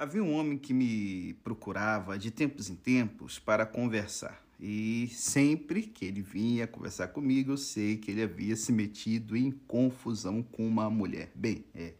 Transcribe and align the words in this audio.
Havia 0.00 0.22
um 0.22 0.32
homem 0.32 0.56
que 0.56 0.72
me 0.72 1.34
procurava 1.42 2.16
de 2.16 2.30
tempos 2.30 2.70
em 2.70 2.76
tempos 2.76 3.40
para 3.40 3.66
conversar. 3.66 4.40
E 4.60 5.08
sempre 5.08 5.82
que 5.82 6.04
ele 6.04 6.22
vinha 6.22 6.68
conversar 6.68 7.08
comigo, 7.08 7.50
eu 7.50 7.56
sei 7.56 7.96
que 7.96 8.12
ele 8.12 8.22
havia 8.22 8.54
se 8.54 8.70
metido 8.70 9.36
em 9.36 9.50
confusão 9.50 10.40
com 10.40 10.64
uma 10.68 10.88
mulher. 10.88 11.32
Bem, 11.34 11.64
é, 11.74 11.94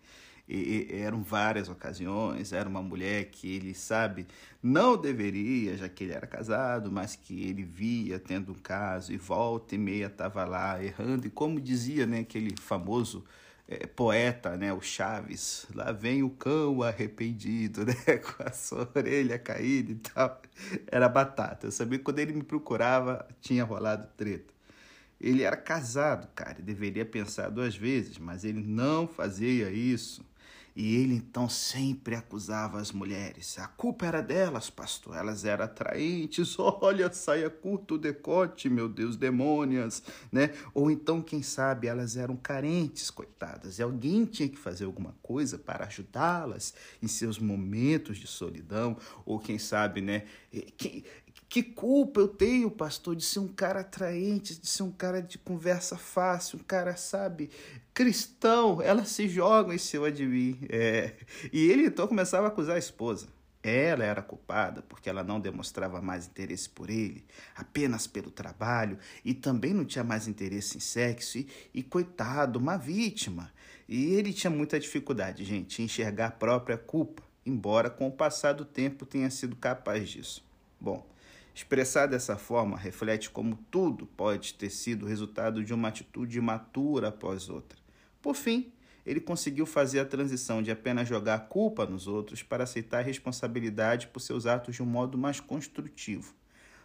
e, 0.49 0.87
e, 0.89 0.95
eram 0.97 1.25
várias 1.25 1.69
ocasiões, 1.69 2.53
era 2.53 2.69
uma 2.69 2.81
mulher 2.81 3.25
que 3.33 3.53
ele, 3.53 3.75
sabe, 3.75 4.29
não 4.63 4.97
deveria, 4.97 5.77
já 5.77 5.89
que 5.89 6.05
ele 6.05 6.13
era 6.13 6.27
casado, 6.27 6.93
mas 6.93 7.17
que 7.17 7.49
ele 7.49 7.65
via 7.65 8.21
tendo 8.21 8.53
um 8.53 8.59
caso 8.59 9.13
e 9.13 9.17
volta 9.17 9.75
e 9.75 9.79
meia 9.79 10.07
estava 10.07 10.45
lá 10.45 10.81
errando. 10.81 11.27
E 11.27 11.31
como 11.31 11.61
dizia 11.61 12.07
né, 12.07 12.21
aquele 12.21 12.55
famoso 12.61 13.25
é, 13.69 13.87
poeta, 13.87 14.57
né, 14.57 14.73
o 14.73 14.81
Chaves, 14.81 15.67
lá 15.75 15.93
vem 15.93 16.23
o 16.23 16.31
cão 16.31 16.83
arrependido, 16.83 17.85
né, 17.87 18.17
com 18.17 18.43
a 18.43 18.51
sua 18.51 18.91
orelha 18.95 19.39
caída 19.39 19.93
e 19.93 19.97
tal. 19.97 20.41
Era 20.87 21.09
batata. 21.09 21.67
Eu 21.67 21.71
sabia 21.71 21.99
que 21.99 22.05
quando 22.05 22.19
ele 22.19 22.33
me 22.33 22.43
procurava, 22.43 23.29
tinha 23.41 23.63
rolado 23.63 24.09
treta. 24.17 24.55
Ele 25.21 25.43
era 25.43 25.57
casado, 25.57 26.29
cara, 26.35 26.63
deveria 26.63 27.05
pensar 27.05 27.51
duas 27.51 27.77
vezes, 27.77 28.19
mas 28.19 28.45
ele 28.45 28.63
não 28.63 29.07
fazia 29.07 29.71
isso. 29.71 30.25
E 30.75 30.97
ele 30.97 31.15
então 31.15 31.49
sempre 31.49 32.15
acusava 32.15 32.79
as 32.81 32.93
mulheres. 32.93 33.59
A 33.59 33.67
culpa 33.67 34.07
era 34.07 34.21
delas, 34.21 34.71
pastor. 34.71 35.17
Elas 35.17 35.45
eram 35.45 35.65
atraentes. 35.65 36.57
Olha, 36.59 37.13
saia 37.13 37.51
curta 37.51 37.95
o 37.95 37.99
decote, 37.99 38.69
meu 38.69 38.89
Deus, 38.89 39.17
demônias, 39.17 40.03
né? 40.31 40.53
Ou 40.73 40.91
então, 40.91 41.21
quem 41.21 41.43
sabe, 41.43 41.89
elas 41.89 42.17
eram 42.17 42.37
carentes, 42.37 43.11
coitadas. 43.11 43.79
E 43.79 43.83
alguém 43.83 44.25
tinha 44.25 44.49
que 44.49 44.59
fazer 44.59 44.85
alguma 44.85 45.15
coisa 45.23 45.59
para 45.59 45.87
ajudá-las 45.87 46.75
em 47.03 47.09
seus 47.09 47.39
momentos 47.39 48.19
de 48.19 48.27
solidão. 48.27 48.97
Ou 49.25 49.39
quem 49.39 49.59
sabe, 49.59 50.01
né? 50.01 50.25
Que 51.49 51.63
culpa 51.63 52.21
eu 52.21 52.29
tenho, 52.29 52.71
pastor, 52.71 53.17
de 53.17 53.25
ser 53.25 53.39
um 53.39 53.49
cara 53.49 53.81
atraente, 53.81 54.61
de 54.61 54.67
ser 54.67 54.83
um 54.83 54.91
cara 54.91 55.23
de 55.23 55.39
conversa 55.39 55.97
fácil, 55.97 56.59
um 56.59 56.63
cara, 56.63 56.95
sabe, 56.97 57.51
cristão. 57.95 58.83
Elas 58.83 59.09
se 59.09 59.27
jogam 59.29 59.73
em 59.73 59.79
cima 59.79 60.13
de 60.13 60.27
mim. 60.27 60.59
É. 60.69 61.15
E 61.53 61.71
ele 61.71 61.87
então 61.87 62.07
começava 62.07 62.47
a 62.47 62.49
acusar 62.49 62.77
a 62.77 62.79
esposa. 62.79 63.29
Ela 63.63 64.05
era 64.05 64.23
culpada 64.23 64.83
porque 64.83 65.09
ela 65.09 65.25
não 65.25 65.41
demonstrava 65.41 66.01
mais 66.01 66.27
interesse 66.27 66.69
por 66.69 66.91
ele, 66.91 67.25
apenas 67.57 68.07
pelo 68.07 68.31
trabalho, 68.31 68.99
e 69.25 69.35
também 69.35 69.75
não 69.75 69.85
tinha 69.85 70.05
mais 70.05 70.29
interesse 70.29 70.77
em 70.77 70.81
sexo, 70.81 71.39
e, 71.39 71.49
e 71.75 71.83
coitado, 71.83 72.59
uma 72.59 72.77
vítima. 72.77 73.53
E 73.89 74.15
ele 74.15 74.33
tinha 74.33 74.51
muita 74.51 74.79
dificuldade, 74.79 75.45
gente, 75.45 75.83
em 75.83 75.87
enxergar 75.87 76.27
a 76.27 76.31
própria 76.31 76.79
culpa, 76.79 77.23
embora 77.45 77.91
com 77.91 78.07
o 78.07 78.13
passar 78.13 78.53
do 78.53 78.65
tempo 78.65 79.05
tenha 79.05 79.31
sido 79.31 79.57
capaz 79.57 80.09
disso. 80.09 80.45
Bom, 80.81 81.05
Expressar 81.59 82.07
dessa 82.07 82.37
forma 82.37 82.77
reflete 82.79 83.31
como 83.31 83.57
tudo 83.69 84.07
pode 84.07 84.55
ter 84.55 84.71
sido 84.71 85.07
resultado 85.07 85.65
de 85.65 85.75
uma 85.75 85.89
atitude 85.89 86.39
imatura 86.39 87.09
após 87.09 87.49
outra. 87.49 87.77
Por 88.23 88.37
fim, 88.37 88.73
ele 89.05 89.19
conseguiu 89.19 89.67
fazer 89.67 89.99
a 89.99 90.05
transição 90.05 90.63
de 90.63 90.71
apenas 90.71 91.09
jogar 91.09 91.35
a 91.35 91.41
culpa 91.41 91.85
nos 91.85 92.07
outros 92.07 92.45
para 92.45 92.63
aceitar 92.63 92.99
a 93.01 93.03
responsabilidade 93.03 94.07
por 94.07 94.21
seus 94.21 94.47
atos 94.47 94.77
de 94.77 94.85
um 94.85 94.87
modo 94.87 95.19
mais 95.19 95.41
construtivo. 95.41 96.33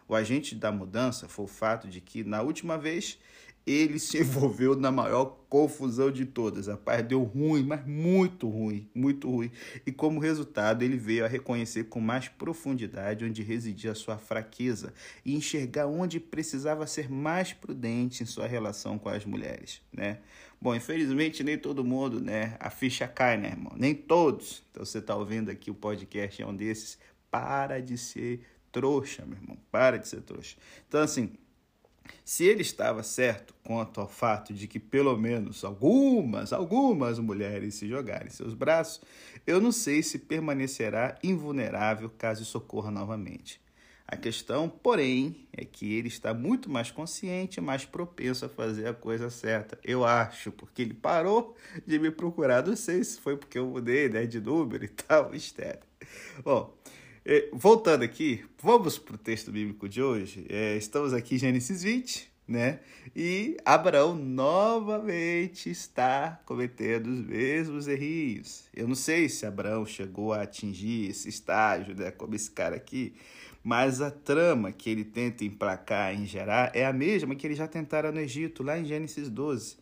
O 0.08 0.16
agente 0.16 0.56
da 0.56 0.72
mudança 0.72 1.30
foi 1.30 1.46
o 1.46 1.48
fato 1.48 1.88
de 1.88 2.02
que, 2.02 2.24
na 2.24 2.42
última 2.42 2.76
vez, 2.76 3.20
ele 3.66 3.98
se 4.00 4.18
envolveu 4.20 4.76
na 4.76 4.92
maior 4.92 5.38
confusão 5.50 6.12
de 6.12 6.26
todas. 6.26 6.68
A 6.68 6.76
paz 6.76 7.06
deu 7.06 7.24
ruim, 7.24 7.64
mas 7.64 7.86
muito 7.86 8.50
ruim, 8.50 8.90
muito 8.94 9.30
ruim. 9.30 9.52
E 9.86 9.92
como 9.92 10.20
resultado, 10.20 10.84
ele 10.84 10.98
veio 10.98 11.24
a 11.24 11.28
reconhecer 11.28 11.86
com 11.86 12.00
mais 12.00 12.28
profundidade 12.28 13.24
onde 13.24 13.42
residia 13.42 13.92
a 13.92 13.96
sua 13.96 14.18
fraqueza 14.18 14.94
e 15.24 15.36
enxergar 15.36 15.88
onde 15.88 16.20
precisava 16.20 16.86
ser 16.88 17.10
mais 17.10 17.54
prudente 17.54 18.24
em 18.24 18.26
sua 18.26 18.48
relação 18.48 18.98
com 18.98 19.10
as 19.10 19.26
mulheres, 19.26 19.82
né? 19.92 20.20
Bom, 20.60 20.74
infelizmente 20.74 21.44
nem 21.44 21.58
todo 21.58 21.84
mundo, 21.84 22.22
né? 22.22 22.56
A 22.60 22.70
ficha 22.70 23.08
cai, 23.08 23.38
né, 23.38 23.50
irmão? 23.50 23.74
Nem 23.76 23.94
todos. 23.94 24.64
Então 24.72 24.86
você 24.86 25.00
está 25.00 25.16
ouvindo 25.16 25.52
aqui 25.52 25.70
o 25.70 25.76
podcast 25.76 26.42
é 26.42 26.48
um 26.48 26.56
desses. 26.56 26.98
Para 27.30 27.82
de 27.82 27.98
ser 27.98 28.46
trouxa, 28.72 29.26
meu 29.26 29.38
irmão. 29.38 29.58
Para 29.72 29.98
de 29.98 30.08
ser 30.08 30.22
trouxa. 30.22 30.56
Então, 30.88 31.02
assim, 31.02 31.32
se 32.26 32.46
ele 32.46 32.62
estava 32.62 33.04
certo 33.04 33.54
quanto 33.64 34.00
ao 34.02 34.08
fato 34.08 34.54
de 34.54 34.68
que 34.68 34.80
pelo 34.80 35.18
menos 35.18 35.64
algumas, 35.64 36.54
algumas 36.54 37.20
mulheres 37.20 37.76
se 37.76 37.88
jogarem 37.88 38.28
em 38.28 38.32
seus 38.32 38.54
braços, 38.54 39.02
eu 39.46 39.60
não 39.60 39.72
sei 39.72 40.02
se 40.02 40.20
permanecerá 40.20 41.18
invulnerável 41.24 42.10
caso 42.10 42.44
isso 42.44 42.58
ocorra 42.58 42.92
novamente. 42.92 43.64
A 44.14 44.18
questão, 44.18 44.70
porém, 44.70 45.48
é 45.52 45.66
que 45.66 45.94
ele 45.94 46.08
está 46.08 46.34
muito 46.34 46.70
mais 46.70 46.92
consciente, 46.92 47.60
mais 47.60 47.86
propenso 47.86 48.46
a 48.46 48.50
fazer 48.50 48.88
a 48.88 48.94
coisa 48.94 49.30
certa. 49.30 49.80
Eu 49.84 50.06
acho, 50.06 50.52
porque 50.52 50.82
ele 50.82 50.94
parou 50.94 51.56
de 51.88 51.98
me 51.98 52.12
procurar. 52.12 52.66
Não 52.66 52.76
sei 52.76 53.04
se 53.04 53.20
foi 53.20 53.38
porque 53.38 53.58
eu 53.58 53.66
mudei 53.66 54.10
né, 54.10 54.26
de 54.26 54.40
número 54.40 54.84
e 54.84 54.90
tal, 54.90 55.32
mistério. 55.34 55.82
Bom, 56.44 56.78
voltando 57.54 58.04
aqui, 58.04 58.44
vamos 58.62 58.98
para 58.98 59.16
o 59.16 59.18
texto 59.18 59.52
bíblico 59.52 59.88
de 59.88 60.02
hoje. 60.02 60.46
É, 60.50 60.76
estamos 60.76 61.14
aqui 61.14 61.36
em 61.36 61.38
Gênesis 61.38 61.82
20, 61.82 62.30
né? 62.46 62.82
E 63.16 63.56
Abraão 63.64 64.14
novamente 64.14 65.70
está 65.70 66.42
cometendo 66.46 67.08
os 67.08 67.22
mesmos 67.22 67.88
erros. 67.88 68.66
Eu 68.76 68.90
não 68.90 68.96
sei 68.96 69.30
se 69.30 69.46
Abraão 69.46 69.86
chegou 69.86 70.34
a 70.34 70.42
atingir 70.42 71.10
esse 71.10 71.30
estágio, 71.30 71.96
né? 71.96 72.12
Como 72.12 72.36
esse 72.36 72.52
cara 72.52 72.76
aqui, 72.76 73.14
mas 73.64 74.02
a 74.02 74.12
trama 74.12 74.74
que 74.74 74.90
ele 74.90 75.06
tenta 75.06 75.46
emplacar 75.46 76.14
em 76.14 76.26
Gerar 76.26 76.72
é 76.76 76.86
a 76.86 76.92
mesma 76.92 77.36
que 77.36 77.48
ele 77.48 77.56
já 77.56 77.68
tentara 77.68 78.12
no 78.12 78.20
Egito, 78.20 78.64
lá 78.64 78.78
em 78.78 78.84
Gênesis 78.84 79.30
12. 79.30 79.78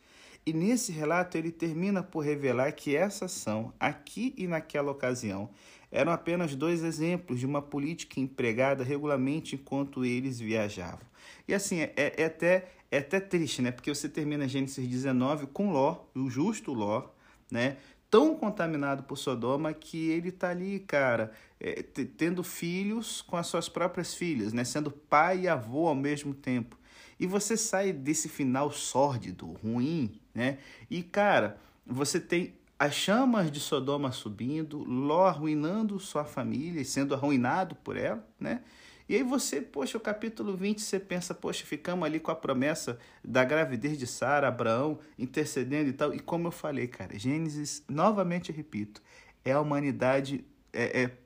E 0.45 0.53
nesse 0.53 0.91
relato 0.91 1.37
ele 1.37 1.51
termina 1.51 2.03
por 2.03 2.19
revelar 2.19 2.71
que 2.71 2.95
essa 2.95 3.25
ação, 3.25 3.73
aqui 3.79 4.33
e 4.37 4.47
naquela 4.47 4.91
ocasião, 4.91 5.49
eram 5.91 6.11
apenas 6.11 6.55
dois 6.55 6.83
exemplos 6.83 7.39
de 7.39 7.45
uma 7.45 7.61
política 7.61 8.19
empregada 8.19 8.83
regularmente 8.83 9.55
enquanto 9.55 10.05
eles 10.05 10.39
viajavam. 10.39 11.05
E 11.47 11.53
assim, 11.53 11.81
é, 11.81 11.93
é, 11.95 12.25
até, 12.25 12.69
é 12.89 12.99
até 12.99 13.19
triste, 13.19 13.61
né? 13.61 13.71
Porque 13.71 13.93
você 13.93 14.07
termina 14.07 14.47
Gênesis 14.47 14.87
19 14.87 15.47
com 15.47 15.71
Ló, 15.71 16.05
o 16.15 16.29
justo 16.29 16.73
Ló, 16.73 17.09
né? 17.51 17.77
Tão 18.09 18.35
contaminado 18.35 19.03
por 19.03 19.17
Sodoma 19.17 19.73
que 19.73 20.09
ele 20.09 20.29
está 20.29 20.49
ali, 20.49 20.79
cara, 20.79 21.31
é, 21.59 21.81
tendo 22.17 22.43
filhos 22.43 23.21
com 23.21 23.37
as 23.37 23.47
suas 23.47 23.69
próprias 23.69 24.13
filhas, 24.13 24.53
né? 24.53 24.63
Sendo 24.63 24.91
pai 24.91 25.41
e 25.41 25.47
avô 25.47 25.87
ao 25.87 25.95
mesmo 25.95 26.33
tempo. 26.33 26.77
E 27.19 27.27
você 27.27 27.55
sai 27.55 27.93
desse 27.93 28.27
final 28.27 28.71
sórdido, 28.71 29.51
ruim, 29.63 30.19
né? 30.33 30.57
E, 30.89 31.03
cara, 31.03 31.57
você 31.85 32.19
tem 32.19 32.53
as 32.81 32.95
chamas 32.95 33.51
de 33.51 33.59
Sodoma 33.59 34.11
subindo, 34.11 34.83
Ló 34.83 35.27
arruinando 35.27 35.99
sua 35.99 36.25
família 36.25 36.81
e 36.81 36.85
sendo 36.85 37.13
arruinado 37.13 37.75
por 37.75 37.95
ela, 37.95 38.27
né? 38.39 38.63
E 39.07 39.15
aí 39.15 39.21
você, 39.21 39.61
poxa, 39.61 39.99
o 39.99 40.01
capítulo 40.01 40.57
20, 40.57 40.81
você 40.81 40.99
pensa, 40.99 41.35
poxa, 41.35 41.63
ficamos 41.63 42.03
ali 42.03 42.19
com 42.19 42.31
a 42.31 42.35
promessa 42.35 42.97
da 43.23 43.43
gravidez 43.43 43.99
de 43.99 44.07
Sara, 44.07 44.47
Abraão, 44.47 44.97
intercedendo 45.19 45.91
e 45.91 45.93
tal. 45.93 46.11
E 46.11 46.19
como 46.19 46.47
eu 46.47 46.51
falei, 46.51 46.87
cara, 46.87 47.19
Gênesis, 47.19 47.83
novamente 47.87 48.51
repito, 48.51 48.99
é 49.45 49.51
a 49.51 49.61
humanidade 49.61 50.43
é, 50.73 51.03
é 51.03 51.17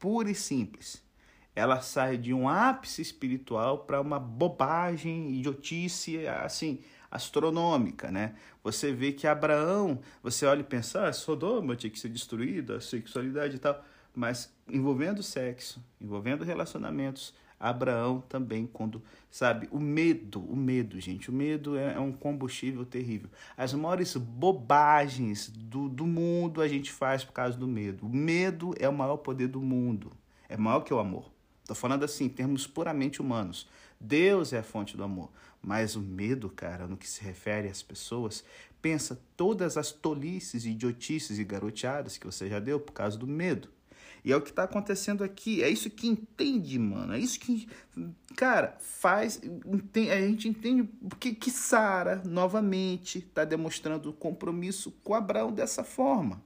pura 0.00 0.32
e 0.32 0.34
simples. 0.34 1.00
Ela 1.54 1.80
sai 1.80 2.16
de 2.16 2.34
um 2.34 2.48
ápice 2.48 3.00
espiritual 3.00 3.84
para 3.84 4.00
uma 4.00 4.18
bobagem, 4.18 5.30
idiotice, 5.30 6.26
assim, 6.26 6.80
astronômica, 7.14 8.10
né? 8.10 8.34
Você 8.64 8.92
vê 8.92 9.12
que 9.12 9.26
Abraão, 9.26 10.00
você 10.20 10.44
olha 10.44 10.60
e 10.60 10.64
pensa, 10.64 11.06
ah, 11.06 11.12
Sodoma 11.12 11.76
tinha 11.76 11.90
que 11.90 11.98
ser 11.98 12.08
destruída, 12.08 12.76
a 12.76 12.80
sexualidade 12.80 13.54
e 13.54 13.58
tal, 13.60 13.82
mas 14.12 14.52
envolvendo 14.68 15.22
sexo, 15.22 15.80
envolvendo 16.00 16.42
relacionamentos, 16.42 17.32
Abraão 17.58 18.20
também, 18.28 18.66
quando, 18.66 19.00
sabe, 19.30 19.68
o 19.70 19.78
medo, 19.78 20.40
o 20.40 20.56
medo, 20.56 21.00
gente, 21.00 21.30
o 21.30 21.32
medo 21.32 21.76
é, 21.76 21.94
é 21.94 22.00
um 22.00 22.12
combustível 22.12 22.84
terrível. 22.84 23.30
As 23.56 23.72
maiores 23.72 24.16
bobagens 24.16 25.48
do, 25.48 25.88
do 25.88 26.04
mundo 26.04 26.60
a 26.60 26.66
gente 26.66 26.90
faz 26.92 27.24
por 27.24 27.32
causa 27.32 27.56
do 27.56 27.68
medo. 27.68 28.06
O 28.06 28.08
medo 28.08 28.74
é 28.78 28.88
o 28.88 28.92
maior 28.92 29.18
poder 29.18 29.46
do 29.46 29.60
mundo, 29.60 30.10
é 30.48 30.56
maior 30.56 30.80
que 30.80 30.92
o 30.92 30.98
amor. 30.98 31.32
Estou 31.60 31.76
falando 31.76 32.04
assim, 32.04 32.24
em 32.24 32.28
termos 32.28 32.66
puramente 32.66 33.22
humanos. 33.22 33.66
Deus 34.04 34.52
é 34.52 34.58
a 34.58 34.62
fonte 34.62 34.96
do 34.96 35.02
amor. 35.02 35.30
Mas 35.62 35.96
o 35.96 36.00
medo, 36.00 36.50
cara, 36.50 36.86
no 36.86 36.96
que 36.96 37.08
se 37.08 37.22
refere 37.22 37.68
às 37.68 37.82
pessoas, 37.82 38.44
pensa 38.82 39.18
todas 39.34 39.78
as 39.78 39.90
tolices, 39.90 40.66
idiotices 40.66 41.38
e 41.38 41.44
garoteadas 41.44 42.18
que 42.18 42.26
você 42.26 42.48
já 42.48 42.60
deu 42.60 42.78
por 42.78 42.92
causa 42.92 43.16
do 43.16 43.26
medo. 43.26 43.68
E 44.22 44.32
é 44.32 44.36
o 44.36 44.40
que 44.40 44.50
está 44.50 44.64
acontecendo 44.64 45.22
aqui. 45.22 45.62
É 45.62 45.68
isso 45.68 45.90
que 45.90 46.06
entende, 46.06 46.78
mano. 46.78 47.12
É 47.12 47.18
isso 47.18 47.38
que, 47.38 47.68
cara, 48.34 48.76
faz. 48.80 49.40
A 50.10 50.20
gente 50.20 50.48
entende 50.48 50.84
porque 51.08 51.34
que 51.34 51.50
Sara, 51.50 52.22
novamente, 52.24 53.18
está 53.18 53.44
demonstrando 53.44 54.12
compromisso 54.14 54.90
com 55.02 55.14
Abraão 55.14 55.52
dessa 55.52 55.84
forma. 55.84 56.42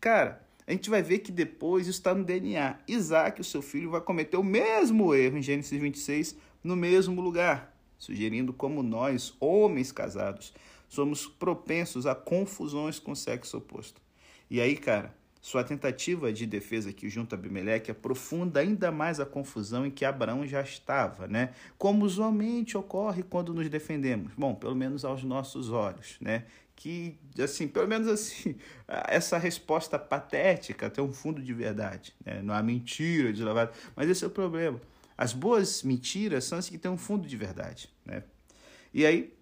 Cara, 0.00 0.44
a 0.66 0.72
gente 0.72 0.90
vai 0.90 1.02
ver 1.02 1.20
que 1.20 1.30
depois 1.30 1.86
isso 1.86 1.98
está 1.98 2.14
no 2.14 2.24
DNA. 2.24 2.78
Isaac, 2.88 3.40
o 3.40 3.44
seu 3.44 3.62
filho, 3.62 3.90
vai 3.90 4.00
cometer 4.00 4.36
o 4.36 4.44
mesmo 4.44 5.14
erro 5.14 5.38
em 5.38 5.42
Gênesis 5.42 5.80
26, 5.80 6.36
no 6.62 6.76
mesmo 6.76 7.20
lugar, 7.20 7.76
sugerindo 7.98 8.52
como 8.52 8.82
nós, 8.82 9.34
homens 9.40 9.92
casados, 9.92 10.52
somos 10.88 11.26
propensos 11.26 12.06
a 12.06 12.14
confusões 12.14 12.98
com 12.98 13.12
o 13.12 13.16
sexo 13.16 13.58
oposto. 13.58 14.00
E 14.50 14.60
aí, 14.60 14.76
cara, 14.76 15.14
sua 15.42 15.64
tentativa 15.64 16.32
de 16.32 16.46
defesa 16.46 16.90
aqui 16.90 17.08
junto 17.08 17.34
a 17.34 17.38
Abimeleque 17.38 17.90
aprofunda 17.90 18.60
ainda 18.60 18.92
mais 18.92 19.18
a 19.18 19.26
confusão 19.26 19.84
em 19.84 19.90
que 19.90 20.04
Abraão 20.04 20.46
já 20.46 20.62
estava, 20.62 21.26
né? 21.26 21.52
Como 21.76 22.04
usualmente 22.04 22.78
ocorre 22.78 23.24
quando 23.24 23.52
nos 23.52 23.68
defendemos. 23.68 24.32
Bom, 24.38 24.54
pelo 24.54 24.76
menos 24.76 25.04
aos 25.04 25.24
nossos 25.24 25.68
olhos, 25.68 26.16
né? 26.20 26.44
Que, 26.76 27.18
assim, 27.42 27.66
pelo 27.66 27.88
menos 27.88 28.06
assim, 28.06 28.54
essa 29.08 29.36
resposta 29.36 29.98
patética 29.98 30.88
tem 30.88 31.02
um 31.02 31.12
fundo 31.12 31.42
de 31.42 31.52
verdade, 31.52 32.14
né? 32.24 32.40
Não 32.40 32.54
há 32.54 32.62
mentira 32.62 33.32
deslavada, 33.32 33.72
mas 33.96 34.08
esse 34.08 34.22
é 34.22 34.28
o 34.28 34.30
problema. 34.30 34.80
As 35.16 35.32
boas 35.32 35.82
mentiras 35.82 36.44
são 36.44 36.58
as 36.58 36.68
que 36.68 36.78
têm 36.78 36.90
um 36.90 36.98
fundo 36.98 37.26
de 37.26 37.36
verdade, 37.36 37.88
né? 38.04 38.24
E 38.92 39.06
aí, 39.06 39.32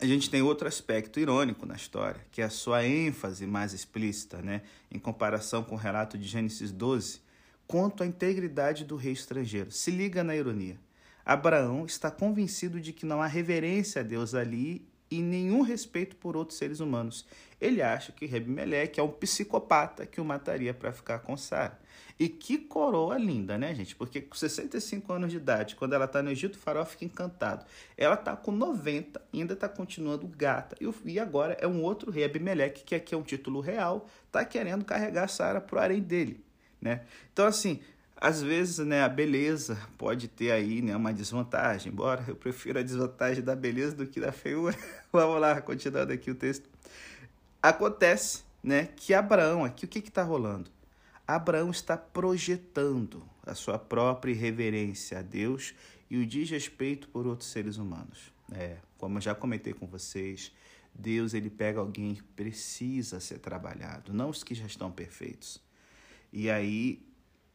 a 0.00 0.06
gente 0.06 0.30
tem 0.30 0.40
outro 0.40 0.66
aspecto 0.66 1.20
irônico 1.20 1.66
na 1.66 1.76
história, 1.76 2.24
que 2.30 2.40
é 2.40 2.44
a 2.44 2.50
sua 2.50 2.84
ênfase 2.84 3.46
mais 3.46 3.72
explícita, 3.74 4.40
né, 4.40 4.62
em 4.90 4.98
comparação 4.98 5.62
com 5.62 5.74
o 5.74 5.78
relato 5.78 6.16
de 6.16 6.26
Gênesis 6.26 6.72
12, 6.72 7.20
quanto 7.66 8.02
à 8.02 8.06
integridade 8.06 8.84
do 8.84 8.96
rei 8.96 9.12
estrangeiro. 9.12 9.70
Se 9.70 9.90
liga 9.90 10.24
na 10.24 10.34
ironia. 10.34 10.78
Abraão 11.24 11.84
está 11.84 12.10
convencido 12.10 12.80
de 12.80 12.92
que 12.92 13.06
não 13.06 13.22
há 13.22 13.26
reverência 13.26 14.00
a 14.00 14.04
Deus 14.04 14.34
ali 14.34 14.88
e 15.10 15.20
nenhum 15.20 15.60
respeito 15.60 16.16
por 16.16 16.36
outros 16.36 16.58
seres 16.58 16.80
humanos. 16.80 17.26
Ele 17.60 17.82
acha 17.82 18.12
que 18.12 18.26
Rebimeleque 18.26 18.98
é 18.98 19.02
um 19.02 19.10
psicopata 19.10 20.06
que 20.06 20.20
o 20.20 20.24
mataria 20.24 20.72
para 20.72 20.90
ficar 20.90 21.20
com 21.20 21.36
Sara. 21.36 21.78
E 22.18 22.28
que 22.28 22.58
coroa 22.58 23.18
linda, 23.18 23.58
né, 23.58 23.74
gente? 23.74 23.96
Porque 23.96 24.20
com 24.20 24.34
65 24.34 25.12
anos 25.12 25.30
de 25.30 25.38
idade, 25.38 25.74
quando 25.74 25.94
ela 25.94 26.04
está 26.04 26.22
no 26.22 26.30
Egito, 26.30 26.56
o 26.56 26.58
farol 26.58 26.84
fica 26.84 27.04
encantado. 27.04 27.64
Ela 27.96 28.14
está 28.14 28.36
com 28.36 28.52
90, 28.52 29.20
ainda 29.32 29.54
está 29.54 29.68
continuando 29.68 30.26
gata. 30.28 30.76
E 31.04 31.18
agora 31.18 31.56
é 31.60 31.66
um 31.66 31.82
outro 31.82 32.10
rei, 32.10 32.24
Abimeleque, 32.24 32.84
que 32.84 32.94
aqui 32.94 33.14
é 33.14 33.18
um 33.18 33.22
título 33.22 33.60
real, 33.60 34.06
está 34.26 34.44
querendo 34.44 34.84
carregar 34.84 35.28
Sara 35.28 35.60
para 35.60 35.76
o 35.76 35.80
harém 35.80 36.00
dele, 36.00 36.44
né? 36.80 37.02
Então, 37.32 37.46
assim, 37.46 37.80
às 38.22 38.40
vezes, 38.40 38.78
né, 38.78 39.02
a 39.02 39.08
beleza 39.08 39.76
pode 39.98 40.28
ter 40.28 40.52
aí 40.52 40.80
né, 40.80 40.94
uma 40.94 41.12
desvantagem, 41.12 41.90
embora 41.90 42.24
eu 42.28 42.36
prefiro 42.36 42.78
a 42.78 42.82
desvantagem 42.82 43.42
da 43.42 43.56
beleza 43.56 43.96
do 43.96 44.06
que 44.06 44.20
da 44.20 44.30
feiura. 44.30 44.76
Vamos 45.12 45.40
lá, 45.40 45.60
continuando 45.60 46.12
aqui 46.12 46.30
o 46.30 46.34
texto. 46.36 46.70
Acontece 47.60 48.44
né, 48.62 48.88
que 48.94 49.12
Abraão, 49.12 49.64
aqui 49.64 49.86
o 49.86 49.88
que 49.88 49.98
está 49.98 50.22
rolando? 50.22 50.70
Abraão 51.34 51.70
está 51.70 51.96
projetando 51.96 53.26
a 53.46 53.54
sua 53.54 53.78
própria 53.78 54.32
irreverência 54.32 55.18
a 55.18 55.22
Deus 55.22 55.74
e 56.10 56.18
o 56.18 56.26
desrespeito 56.26 57.08
por 57.08 57.26
outros 57.26 57.48
seres 57.48 57.78
humanos. 57.78 58.32
É, 58.52 58.76
como 58.98 59.16
eu 59.16 59.22
já 59.22 59.34
comentei 59.34 59.72
com 59.72 59.86
vocês, 59.86 60.52
Deus 60.94 61.32
ele 61.32 61.48
pega 61.48 61.80
alguém 61.80 62.16
que 62.16 62.22
precisa 62.22 63.18
ser 63.18 63.38
trabalhado, 63.38 64.12
não 64.12 64.28
os 64.28 64.44
que 64.44 64.54
já 64.54 64.66
estão 64.66 64.90
perfeitos. 64.92 65.58
E 66.30 66.50
aí, 66.50 67.02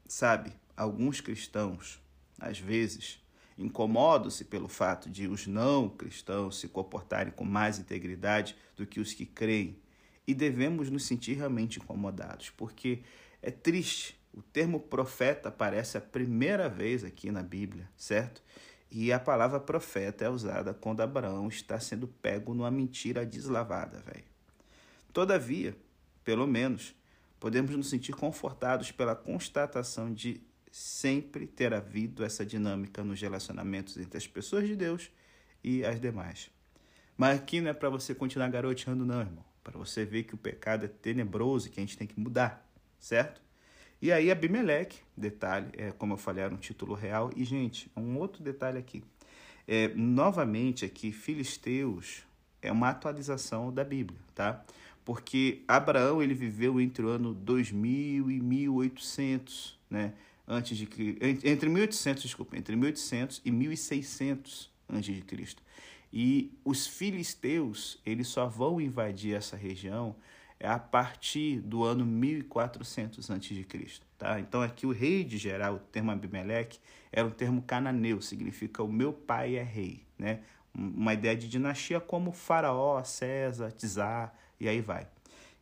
sabe, 0.07 0.51
alguns 0.75 1.21
cristãos, 1.21 2.01
às 2.39 2.57
vezes, 2.57 3.19
incomodam-se 3.59 4.45
pelo 4.45 4.67
fato 4.67 5.07
de 5.07 5.27
os 5.27 5.45
não 5.45 5.87
cristãos 5.87 6.59
se 6.59 6.67
comportarem 6.67 7.31
com 7.31 7.45
mais 7.45 7.77
integridade 7.77 8.55
do 8.75 8.87
que 8.87 8.99
os 8.99 9.13
que 9.13 9.25
creem. 9.25 9.77
E 10.25 10.33
devemos 10.33 10.89
nos 10.89 11.05
sentir 11.05 11.35
realmente 11.35 11.79
incomodados, 11.79 12.49
porque 12.49 13.03
é 13.47 13.51
triste. 13.51 14.19
O 14.33 14.41
termo 14.41 14.77
profeta 14.77 15.47
aparece 15.47 15.97
a 15.97 16.01
primeira 16.01 16.67
vez 16.67 17.05
aqui 17.05 17.31
na 17.31 17.41
Bíblia, 17.41 17.89
certo? 17.95 18.43
E 18.91 19.11
a 19.13 19.17
palavra 19.17 19.57
profeta 19.57 20.25
é 20.25 20.29
usada 20.29 20.73
quando 20.73 20.99
Abraão 20.99 21.47
está 21.47 21.79
sendo 21.79 22.09
pego 22.09 22.53
numa 22.53 22.69
mentira 22.69 23.25
deslavada, 23.25 23.99
velho. 24.01 24.25
Todavia, 25.13 25.77
pelo 26.25 26.45
menos, 26.45 26.93
podemos 27.39 27.73
nos 27.73 27.89
sentir 27.89 28.11
confortados 28.11 28.91
pela 28.91 29.15
constatação 29.15 30.13
de 30.13 30.41
sempre 30.69 31.47
ter 31.47 31.73
havido 31.73 32.25
essa 32.25 32.45
dinâmica 32.45 33.05
nos 33.05 33.21
relacionamentos 33.21 33.95
entre 33.95 34.17
as 34.17 34.27
pessoas 34.27 34.67
de 34.67 34.75
Deus 34.75 35.09
e 35.63 35.85
as 35.85 36.01
demais. 36.01 36.51
Mas 37.15 37.39
aqui 37.39 37.61
não 37.61 37.69
é 37.69 37.73
para 37.73 37.89
você 37.89 38.13
continuar 38.13 38.49
garoteando, 38.49 39.05
não, 39.05 39.21
irmão. 39.21 39.45
Para 39.63 39.77
você 39.77 40.03
ver 40.03 40.23
que 40.23 40.35
o 40.35 40.37
pecado 40.37 40.83
é 40.83 40.89
tenebroso 40.89 41.67
e 41.67 41.71
que 41.71 41.79
a 41.79 41.83
gente 41.83 41.97
tem 41.97 42.05
que 42.05 42.19
mudar 42.19 42.66
certo? 42.99 43.41
E 44.01 44.11
aí 44.11 44.29
Abimeleque, 44.29 44.99
detalhe, 45.15 45.69
é, 45.77 45.91
como 45.91 46.13
eu 46.13 46.17
falei, 46.17 46.43
era 46.43 46.53
um 46.53 46.57
título 46.57 46.93
real. 46.93 47.31
E, 47.35 47.43
gente, 47.43 47.91
um 47.95 48.17
outro 48.17 48.43
detalhe 48.43 48.77
aqui. 48.77 49.03
É, 49.67 49.89
novamente 49.89 50.85
aqui, 50.85 51.11
Filisteus 51.11 52.23
é 52.61 52.71
uma 52.71 52.89
atualização 52.89 53.73
da 53.73 53.83
Bíblia, 53.83 54.19
tá? 54.35 54.63
Porque 55.03 55.63
Abraão 55.67 56.21
ele 56.21 56.33
viveu 56.33 56.79
entre 56.79 57.05
o 57.05 57.09
ano 57.09 57.33
2000 57.33 58.29
e 58.29 58.39
1800, 58.39 59.77
né? 59.89 60.13
Antes 60.47 60.77
de 60.77 60.87
entre 61.43 61.69
1800, 61.69 62.23
desculpa, 62.23 62.57
entre 62.57 62.75
1800 62.75 63.41
e 63.43 63.51
1600 63.51 64.69
antes 64.89 65.15
de 65.15 65.21
Cristo. 65.21 65.61
E 66.11 66.51
os 66.63 66.87
filisteus, 66.87 67.99
eles 68.05 68.27
só 68.27 68.47
vão 68.47 68.79
invadir 68.79 69.35
essa 69.35 69.57
região 69.57 70.15
é 70.59 70.67
a 70.67 70.79
partir 70.79 71.59
do 71.61 71.83
ano 71.83 72.05
1400 72.05 73.29
a.C. 73.29 73.65
Tá? 74.17 74.39
Então 74.39 74.61
aqui 74.61 74.85
o 74.85 74.91
rei 74.91 75.23
de 75.23 75.37
geral, 75.37 75.75
o 75.75 75.79
termo 75.79 76.11
Abimeleque, 76.11 76.79
era 77.11 77.27
um 77.27 77.31
termo 77.31 77.61
cananeu, 77.61 78.21
significa 78.21 78.81
o 78.83 78.91
meu 78.91 79.13
pai 79.13 79.55
é 79.55 79.63
rei. 79.63 80.03
Né? 80.17 80.41
Uma 80.73 81.13
ideia 81.13 81.35
de 81.35 81.47
dinastia 81.47 81.99
como 81.99 82.31
Faraó, 82.31 83.03
César, 83.03 83.71
Tizar, 83.71 84.33
e 84.59 84.67
aí 84.67 84.81
vai. 84.81 85.07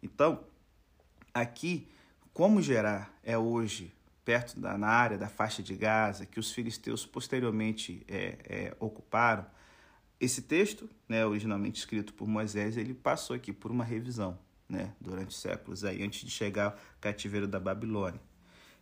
Então, 0.02 0.44
aqui, 1.34 1.88
como 2.34 2.62
Gerar 2.62 3.14
é 3.24 3.38
hoje 3.38 3.94
perto 4.24 4.60
da 4.60 4.78
na 4.78 4.88
área 4.88 5.18
da 5.18 5.28
faixa 5.28 5.62
de 5.62 5.76
Gaza, 5.76 6.26
que 6.26 6.40
os 6.40 6.52
filisteus 6.52 7.06
posteriormente 7.06 8.04
é, 8.08 8.38
é, 8.44 8.76
ocuparam, 8.80 9.46
esse 10.20 10.42
texto, 10.42 10.90
né, 11.08 11.26
originalmente 11.26 11.80
escrito 11.80 12.14
por 12.14 12.28
Moisés, 12.28 12.78
ele 12.78 12.94
passou 12.94 13.36
aqui 13.36 13.52
por 13.52 13.70
uma 13.70 13.84
revisão 13.84 14.40
né, 14.68 14.94
durante 15.00 15.34
séculos 15.34 15.84
aí, 15.84 16.04
antes 16.04 16.22
de 16.22 16.32
chegar 16.32 16.66
ao 16.66 16.78
cativeiro 17.00 17.48
da 17.48 17.60
Babilônia. 17.60 18.20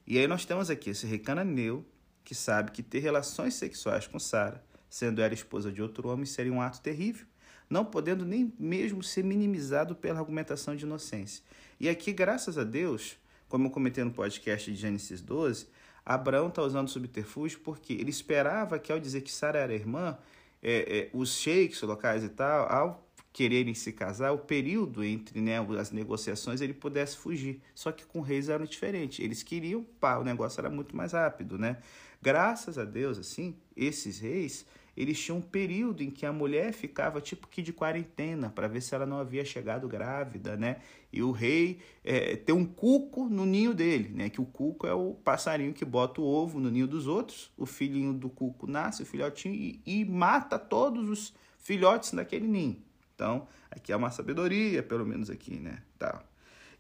E 0.06 0.18
aí 0.18 0.28
nós 0.28 0.46
temos 0.46 0.70
aqui 0.70 0.90
esse 0.90 1.06
rei 1.06 1.20
cananeu 1.20 1.86
que 2.24 2.34
sabe 2.34 2.72
que 2.72 2.82
ter 2.82 3.00
relações 3.00 3.54
sexuais 3.56 4.08
com 4.08 4.20
Sara, 4.20 4.64
sendo 4.90 5.22
ela 5.22 5.34
esposa 5.34 5.72
de 5.72 5.82
outro 5.82 6.10
homem, 6.10 6.26
seria 6.26 6.54
um 6.54 6.62
ato 6.62 6.82
terrível, 6.82 7.26
não 7.70 7.84
podendo 7.84 8.26
nem 8.26 8.54
mesmo 8.60 9.02
ser 9.02 9.24
minimizado 9.24 9.96
pela 9.96 10.20
argumentação 10.20 10.76
de 10.76 10.86
inocência. 10.86 11.44
E 11.80 11.90
aqui, 11.90 12.14
graças 12.14 12.58
a 12.58 12.64
Deus, 12.64 13.18
como 13.50 13.68
eu 13.68 13.72
comentei 13.72 14.04
no 14.04 14.12
podcast 14.12 14.72
de 14.72 14.78
Gênesis 14.78 15.22
12, 15.22 15.68
Abraão 16.06 16.48
está 16.48 16.62
usando 16.62 16.90
subterfúgio 16.90 17.60
porque 17.60 17.94
ele 17.94 18.10
esperava 18.10 18.78
que, 18.78 18.92
ao 18.92 19.00
dizer 19.00 19.22
que 19.22 19.32
Sara 19.32 19.60
era 19.60 19.74
irmã, 19.74 20.18
é, 20.62 21.00
é, 21.00 21.10
os 21.14 21.34
sheiks 21.38 21.82
locais 21.82 22.24
e 22.24 22.30
tal, 22.30 22.72
ao 22.72 23.03
quererem 23.34 23.74
se 23.74 23.92
casar, 23.92 24.32
o 24.32 24.38
período 24.38 25.04
entre 25.04 25.42
né, 25.42 25.58
as 25.80 25.92
negociações 25.92 26.62
ele 26.62 26.74
pudesse 26.74 27.18
fugir. 27.18 27.60
Só 27.74 27.92
que 27.92 28.06
com 28.06 28.22
reis 28.22 28.48
era 28.48 28.66
diferente. 28.66 29.24
Eles 29.24 29.42
queriam, 29.42 29.84
pá, 30.00 30.18
o 30.18 30.24
negócio 30.24 30.62
era 30.62 30.70
muito 30.70 30.96
mais 30.96 31.14
rápido, 31.14 31.58
né? 31.58 31.78
Graças 32.22 32.78
a 32.78 32.86
Deus, 32.86 33.18
assim, 33.18 33.56
esses 33.76 34.20
reis, 34.20 34.66
eles 34.96 35.20
tinham 35.20 35.40
um 35.40 35.42
período 35.42 36.04
em 36.04 36.12
que 36.12 36.28
a 36.28 36.32
mulher 36.32 36.72
ficava 36.72 37.20
tipo 37.20 37.48
que 37.48 37.64
de 37.64 37.74
quarentena 37.74 38.52
para 38.52 38.68
ver 38.68 38.82
se 38.82 38.94
ela 38.94 39.06
não 39.06 39.18
havia 39.18 39.44
chegado 39.44 39.88
grávida, 39.88 40.56
né? 40.56 40.78
E 41.12 41.24
o 41.24 41.32
rei 41.32 41.80
é, 42.04 42.36
tem 42.36 42.54
um 42.54 42.66
cuco 42.66 43.28
no 43.28 43.48
ninho 43.48 43.74
dele, 43.74 44.10
né? 44.10 44.30
Que 44.30 44.40
o 44.40 44.46
cuco 44.46 44.86
é 44.86 44.94
o 44.94 45.16
passarinho 45.16 45.74
que 45.74 45.84
bota 45.84 46.22
o 46.22 46.24
ovo 46.24 46.60
no 46.60 46.70
ninho 46.70 46.88
dos 46.88 47.08
outros. 47.08 47.52
O 47.58 47.66
filhinho 47.66 48.14
do 48.14 48.30
cuco 48.30 48.68
nasce, 48.68 49.02
o 49.02 49.06
filhotinho, 49.06 49.56
e, 49.56 49.82
e 49.86 50.06
mata 50.06 50.60
todos 50.60 51.10
os 51.10 51.34
filhotes 51.58 52.12
daquele 52.12 52.48
ninho. 52.48 52.93
Então, 53.24 53.48
aqui 53.72 53.94
é 53.94 53.96
uma 53.96 54.12
sabedoria, 54.12 54.84
pelo 54.84 55.06
menos 55.06 55.30
aqui, 55.30 55.58
né? 55.58 55.82
Tá. 55.98 56.22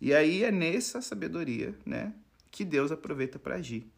E 0.01 0.13
aí 0.13 0.43
é 0.43 0.51
nessa 0.51 1.01
sabedoria, 1.01 1.73
né, 1.85 2.11
que 2.51 2.65
Deus 2.65 2.91
aproveita 2.91 3.39
para 3.39 3.55
agir. 3.55 3.89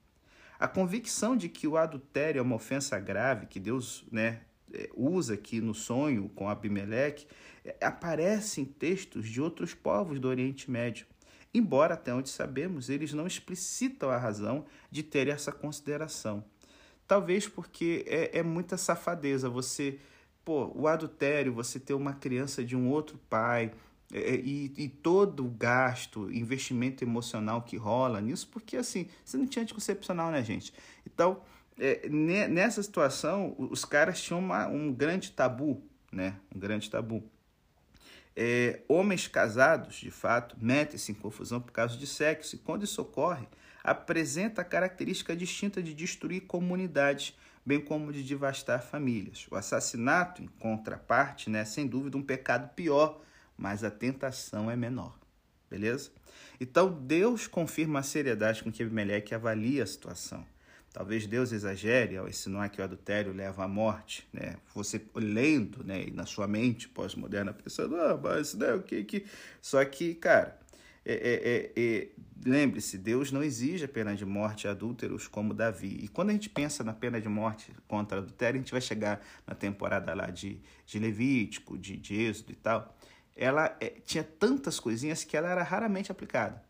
A 0.60 0.68
convicção 0.68 1.36
de 1.36 1.50
que 1.50 1.68
o 1.68 1.76
adultério 1.76 2.38
é 2.38 2.42
uma 2.44 2.56
ofensa 2.56 3.00
grave, 3.00 3.48
que 3.48 3.60
Deus, 3.60 4.06
né, 4.12 4.42
é, 4.72 4.88
usa 4.96 5.34
aqui 5.34 5.60
no 5.60 5.74
sonho 5.74 6.30
com 6.36 6.48
Abimeleque, 6.48 7.26
é, 7.66 7.84
aparece 7.84 8.62
em 8.62 8.66
textos 8.66 9.28
de 9.28 9.42
outros 9.42 9.74
povos 9.74 10.20
do 10.20 10.28
Oriente 10.28 10.70
Médio. 10.70 11.08
Embora, 11.52 11.96
até 11.96 12.14
onde 12.14 12.30
sabemos, 12.30 12.92
eles 12.92 13.12
não 13.12 13.26
explicitam 13.26 14.12
a 14.12 14.20
razão 14.20 14.68
de 14.92 15.02
ter 15.02 15.28
essa 15.30 15.52
consideração. 15.52 16.46
Talvez 17.08 17.48
porque 17.48 18.06
é, 18.08 18.38
é 18.38 18.44
muita 18.44 18.78
safadeza 18.78 19.50
você 19.50 20.00
pô, 20.46 20.72
o 20.76 20.88
adultério, 20.88 21.52
você 21.52 21.80
ter 21.80 21.96
uma 21.96 22.14
criança 22.14 22.64
de 22.64 22.76
um 22.76 22.90
outro 22.90 23.20
pai, 23.28 23.74
é, 24.14 24.36
e, 24.36 24.72
e, 24.78 24.88
todo 24.88 25.46
o 25.46 25.50
gasto, 25.50 26.32
investimento 26.32 27.04
emocional 27.04 27.64
que 27.64 27.76
rola 27.76 28.22
nisso, 28.22 28.48
porque 28.52 28.78
assim, 28.78 29.10
você 29.26 29.36
não 29.36 29.48
tinha 29.48 29.64
anticoncepcional, 29.64 30.32
né, 30.32 30.44
gente? 30.44 30.72
Então, 31.06 31.42
é, 31.78 32.08
nessa 32.08 32.82
situação, 32.84 33.56
os 33.58 33.84
caras 33.84 34.22
tinham 34.22 34.40
uma, 34.40 34.68
um 34.68 34.94
grande 34.94 35.32
tabu, 35.32 35.82
né? 36.12 36.38
Um 36.56 36.60
grande 36.60 36.90
tabu. 36.90 37.24
É, 38.36 38.82
homens 38.88 39.28
casados, 39.28 39.96
de 39.96 40.12
fato, 40.12 40.56
metem-se 40.62 41.12
em 41.12 41.16
confusão 41.16 41.60
por 41.60 41.72
causa 41.72 41.98
de 41.98 42.06
sexo, 42.06 42.56
e 42.56 42.60
quando 42.60 42.84
isso 42.84 43.02
ocorre, 43.02 43.48
apresenta 43.84 44.62
a 44.62 44.66
característica 44.66 45.36
distinta 45.36 45.82
de 45.82 45.94
destruir 45.94 46.42
comunidades, 46.42 47.36
bem 47.66 47.82
como 47.82 48.14
de 48.14 48.24
devastar 48.24 48.82
famílias. 48.82 49.48
O 49.50 49.56
assassinato, 49.56 50.44
em 50.44 50.48
contraparte, 50.48 51.50
né, 51.50 51.62
é 51.62 51.66
sem 51.66 51.88
dúvida 51.88 52.18
um 52.18 52.22
pecado 52.22 52.74
pior, 52.76 53.22
mas 53.58 53.84
a 53.84 53.90
tentação 53.90 54.70
é 54.70 54.76
menor. 54.76 55.18
Beleza? 55.70 56.12
Então 56.60 56.92
Deus 56.92 57.48
confirma 57.48 58.00
a 58.00 58.04
seriedade 58.04 58.64
com 58.64 58.72
que 58.72 58.84
Abimeleque 58.84 59.34
avalia 59.34 59.84
a 59.84 59.88
situação. 59.88 60.46
Talvez 60.94 61.28
Deus 61.28 61.52
exagere 61.52 62.16
ao 62.16 62.30
insinuar 62.30 62.70
que 62.70 62.80
o 62.80 62.84
adultério 62.84 63.34
leva 63.34 63.66
à 63.66 63.68
morte, 63.68 64.26
né? 64.32 64.56
Você 64.74 65.02
lendo, 65.14 65.84
né, 65.84 66.06
na 66.14 66.26
sua 66.26 66.48
mente 66.48 66.88
pós-moderna, 66.88 67.52
pensando, 67.52 67.98
ah, 67.98 68.18
mas 68.22 68.54
né, 68.54 68.74
o 68.74 68.82
que 68.82 69.04
que... 69.04 69.26
Só 69.62 69.84
que, 69.84 70.16
cara, 70.16 70.58
é, 71.06 71.14
é, 71.14 71.72
é, 71.76 72.00
é, 72.02 72.08
lembre-se, 72.44 72.98
Deus 72.98 73.32
não 73.32 73.44
exige 73.44 73.86
a 73.86 73.88
pena 73.88 74.16
de 74.16 74.26
morte 74.26 74.68
a 74.68 74.72
adúlteros 74.72 75.28
como 75.28 75.54
Davi. 75.54 76.00
E 76.02 76.08
quando 76.08 76.32
a 76.32 76.34
gente 76.34 76.50
pensa 76.50 76.84
na 76.84 76.94
pena 76.94 77.22
de 77.22 77.30
morte 77.30 77.72
contra 77.88 78.18
adultério, 78.18 78.60
a 78.60 78.62
gente 78.62 78.72
vai 78.72 78.82
chegar 78.82 79.22
na 79.46 79.54
temporada 79.54 80.14
lá 80.16 80.32
de, 80.32 80.60
de 80.86 80.98
Levítico, 80.98 81.78
de, 81.78 81.96
de 81.96 82.16
Êxodo 82.16 82.52
e 82.52 82.56
tal, 82.56 82.98
ela 83.36 83.78
é, 83.80 83.90
tinha 84.04 84.24
tantas 84.24 84.80
coisinhas 84.80 85.24
que 85.24 85.38
ela 85.38 85.50
era 85.50 85.62
raramente 85.62 86.12
aplicada. 86.12 86.64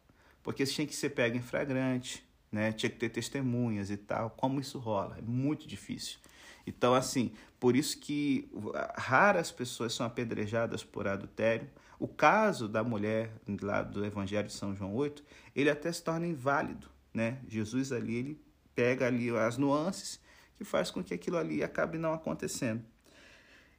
Porque 0.44 0.65
tinha 0.65 0.86
que 0.86 0.96
ser 0.96 1.10
pego 1.10 1.38
em 1.38 1.42
flagrante, 1.42 2.24
né? 2.51 2.72
tinha 2.72 2.89
que 2.89 2.98
ter 2.98 3.10
testemunhas 3.10 3.89
e 3.89 3.98
tal. 3.98 4.32
Como 4.32 4.60
isso 4.60 4.77
rola? 4.80 5.18
É 5.18 5.22
muito 5.22 5.65
difícil. 5.68 6.20
Então, 6.68 6.94
assim, 6.94 7.32
por 7.60 7.75
isso 7.75 7.98
que 8.00 8.50
raras 8.96 9.51
pessoas 9.51 9.94
são 9.94 10.06
apedrejadas 10.06 10.84
por 10.84 11.08
adultério. 11.08 11.70
O 11.99 12.07
caso 12.07 12.67
da 12.67 12.83
mulher 12.83 13.31
lá 13.61 13.81
do 13.81 14.05
Evangelho 14.05 14.47
de 14.47 14.53
São 14.53 14.75
João 14.75 14.93
8, 14.93 15.23
ele 15.55 15.69
até 15.69 15.91
se 15.91 16.03
torna 16.03 16.27
inválido, 16.27 16.89
né? 17.13 17.39
Jesus 17.47 17.91
ali, 17.91 18.15
ele 18.15 18.41
pega 18.73 19.07
ali 19.07 19.29
as 19.29 19.57
nuances 19.57 20.19
que 20.57 20.63
faz 20.63 20.91
com 20.91 21.03
que 21.03 21.13
aquilo 21.13 21.37
ali 21.37 21.63
acabe 21.63 21.97
não 21.97 22.13
acontecendo. 22.13 22.83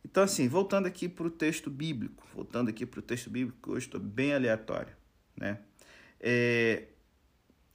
Então, 0.05 0.23
assim, 0.23 0.49
voltando 0.49 0.87
aqui 0.87 1.09
para 1.09 1.27
o 1.27 1.31
texto 1.31 1.69
bíblico, 1.69 2.25
voltando 2.35 2.69
aqui 2.69 2.87
para 2.87 3.01
o 3.01 3.03
texto 3.03 3.29
bíblico, 3.29 3.73
hoje 3.73 3.87
estou 3.87 4.01
bem 4.01 4.33
aleatório, 4.33 4.95
né? 5.37 5.59
É, 6.21 6.85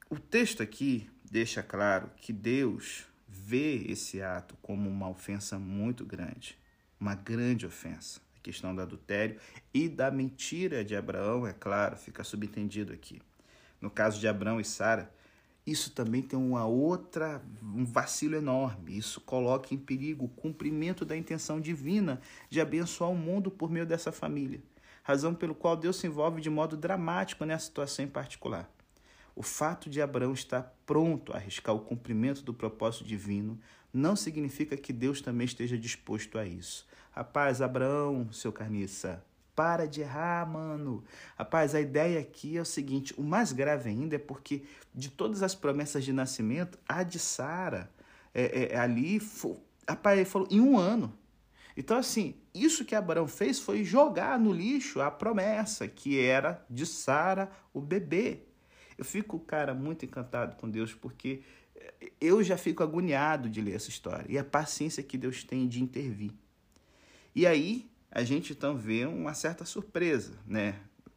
o 0.10 0.18
texto 0.18 0.64
aqui 0.64 1.10
deixa 1.30 1.62
claro 1.62 2.10
que 2.18 2.32
Deus 2.34 3.06
vê 3.28 3.84
esse 3.88 4.22
ato 4.22 4.58
como 4.62 4.90
uma 4.90 5.10
ofensa 5.10 5.60
muito 5.60 6.06
grande, 6.06 6.58
uma 7.00 7.16
grande 7.16 7.66
ofensa. 7.66 8.22
Questão 8.42 8.74
do 8.74 8.82
adultério 8.82 9.40
e 9.74 9.88
da 9.88 10.10
mentira 10.10 10.84
de 10.84 10.96
Abraão, 10.96 11.46
é 11.46 11.54
claro, 11.54 11.96
fica 11.96 12.24
subentendido 12.24 12.92
aqui. 12.92 13.22
No 13.80 13.90
caso 13.90 14.20
de 14.20 14.28
Abraão 14.28 14.60
e 14.60 14.66
Sara, 14.66 15.12
isso 15.66 15.92
também 15.92 16.22
tem 16.22 16.38
uma 16.38 16.66
outra, 16.66 17.42
um 17.62 17.86
vacilo 17.86 18.36
enorme. 18.36 18.98
Isso 18.98 19.22
coloca 19.22 19.74
em 19.74 19.78
perigo 19.78 20.26
o 20.26 20.30
cumprimento 20.30 21.06
da 21.06 21.16
intenção 21.16 21.62
divina 21.62 22.20
de 22.50 22.60
abençoar 22.60 23.12
o 23.12 23.16
mundo 23.16 23.52
por 23.52 23.70
meio 23.70 23.86
dessa 23.86 24.12
família. 24.12 24.62
Razão 25.04 25.34
pelo 25.34 25.56
qual 25.56 25.76
Deus 25.76 25.98
se 25.98 26.08
envolve 26.08 26.42
de 26.42 26.50
modo 26.50 26.76
dramático 26.76 27.46
nessa 27.46 27.66
situação 27.66 28.06
em 28.06 28.08
particular. 28.08 28.70
O 29.42 29.44
fato 29.44 29.90
de 29.90 30.00
Abraão 30.00 30.34
estar 30.34 30.72
pronto 30.86 31.34
a 31.34 31.38
arriscar 31.38 31.74
o 31.74 31.80
cumprimento 31.80 32.44
do 32.44 32.54
propósito 32.54 33.04
divino 33.04 33.60
não 33.92 34.16
significa 34.16 34.78
que 34.78 34.94
Deus 34.94 35.20
também 35.20 35.46
esteja 35.46 35.76
disposto 35.76 36.38
a 36.38 36.46
isso. 36.46 36.88
Rapaz, 37.10 37.60
Abraão, 37.60 38.32
seu 38.32 38.52
carniça, 38.52 39.26
para 39.56 39.88
de 39.88 40.02
errar, 40.02 40.48
mano. 40.48 41.04
Rapaz, 41.36 41.74
a 41.74 41.82
ideia 41.82 42.20
aqui 42.20 42.56
é 42.56 42.62
o 42.62 42.66
seguinte: 42.66 43.16
o 43.18 43.24
mais 43.24 43.52
grave 43.52 43.90
ainda 43.90 44.16
é 44.16 44.20
porque 44.20 44.62
de 44.94 45.10
todas 45.10 45.42
as 45.42 45.56
promessas 45.56 46.06
de 46.06 46.14
nascimento, 46.14 46.78
a 46.88 47.02
de 47.02 47.18
Sara 47.18 47.90
é, 48.36 48.44
é, 48.44 48.74
é 48.74 48.78
ali, 48.78 49.20
foi, 49.20 49.58
rapaz, 49.90 50.20
ele 50.20 50.30
falou, 50.30 50.48
em 50.52 50.62
um 50.62 50.78
ano. 50.78 51.12
Então, 51.76 51.98
assim, 51.98 52.36
isso 52.54 52.86
que 52.86 52.94
Abraão 52.94 53.28
fez 53.28 53.60
foi 53.60 53.84
jogar 53.84 54.38
no 54.38 54.54
lixo 54.54 55.02
a 55.02 55.10
promessa 55.10 55.88
que 55.88 56.20
era 56.20 56.64
de 56.70 56.86
Sara 56.86 57.52
o 57.74 57.82
bebê. 57.82 58.51
Eu 59.02 59.06
fico, 59.06 59.40
cara, 59.40 59.74
muito 59.74 60.06
encantado 60.06 60.56
com 60.58 60.70
Deus, 60.70 60.94
porque 60.94 61.42
eu 62.22 62.44
já 62.44 62.56
fico 62.56 62.84
agoniado 62.84 63.50
de 63.50 63.60
ler 63.60 63.74
essa 63.74 63.90
história 63.90 64.28
e 64.30 64.38
a 64.38 64.44
paciência 64.44 65.02
que 65.02 65.18
Deus 65.18 65.44
tem 65.44 65.68
de 65.68 65.82
intervir. 65.82 66.32
E 67.34 67.48
aí, 67.48 67.90
a 68.12 68.24
gente 68.24 68.54
então 68.54 68.78
vê 68.78 69.08
uma 69.08 69.34
certa 69.34 69.66
surpresa, 69.66 70.34
né? 70.46 70.76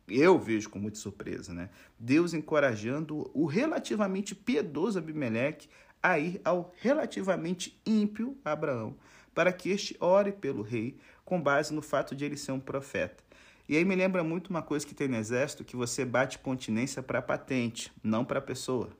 Eu 0.08 0.38
vejo 0.38 0.70
com 0.70 0.78
muita 0.78 0.96
surpresa, 0.96 1.52
né? 1.52 1.68
Deus 1.98 2.32
encorajando 2.32 3.30
o 3.34 3.44
relativamente 3.44 4.34
piedoso 4.34 4.98
Abimeleque 4.98 5.68
a 6.02 6.18
ir 6.18 6.40
ao 6.42 6.72
relativamente 6.78 7.78
ímpio 7.84 8.34
Abraão, 8.42 8.96
para 9.34 9.52
que 9.52 9.68
este 9.68 9.94
ore 10.00 10.32
pelo 10.32 10.62
rei, 10.62 10.96
com 11.22 11.38
base 11.38 11.74
no 11.74 11.82
fato 11.82 12.16
de 12.16 12.24
ele 12.24 12.38
ser 12.38 12.52
um 12.52 12.60
profeta. 12.60 13.22
E 13.68 13.76
aí 13.76 13.84
me 13.84 13.96
lembra 13.96 14.22
muito 14.22 14.50
uma 14.50 14.62
coisa 14.62 14.86
que 14.86 14.94
tem 14.94 15.08
no 15.08 15.16
exército, 15.16 15.64
que 15.64 15.76
você 15.76 16.04
bate 16.04 16.38
continência 16.38 17.02
para 17.02 17.22
patente, 17.22 17.90
não 18.02 18.24
para 18.24 18.40
pessoa, 18.40 18.90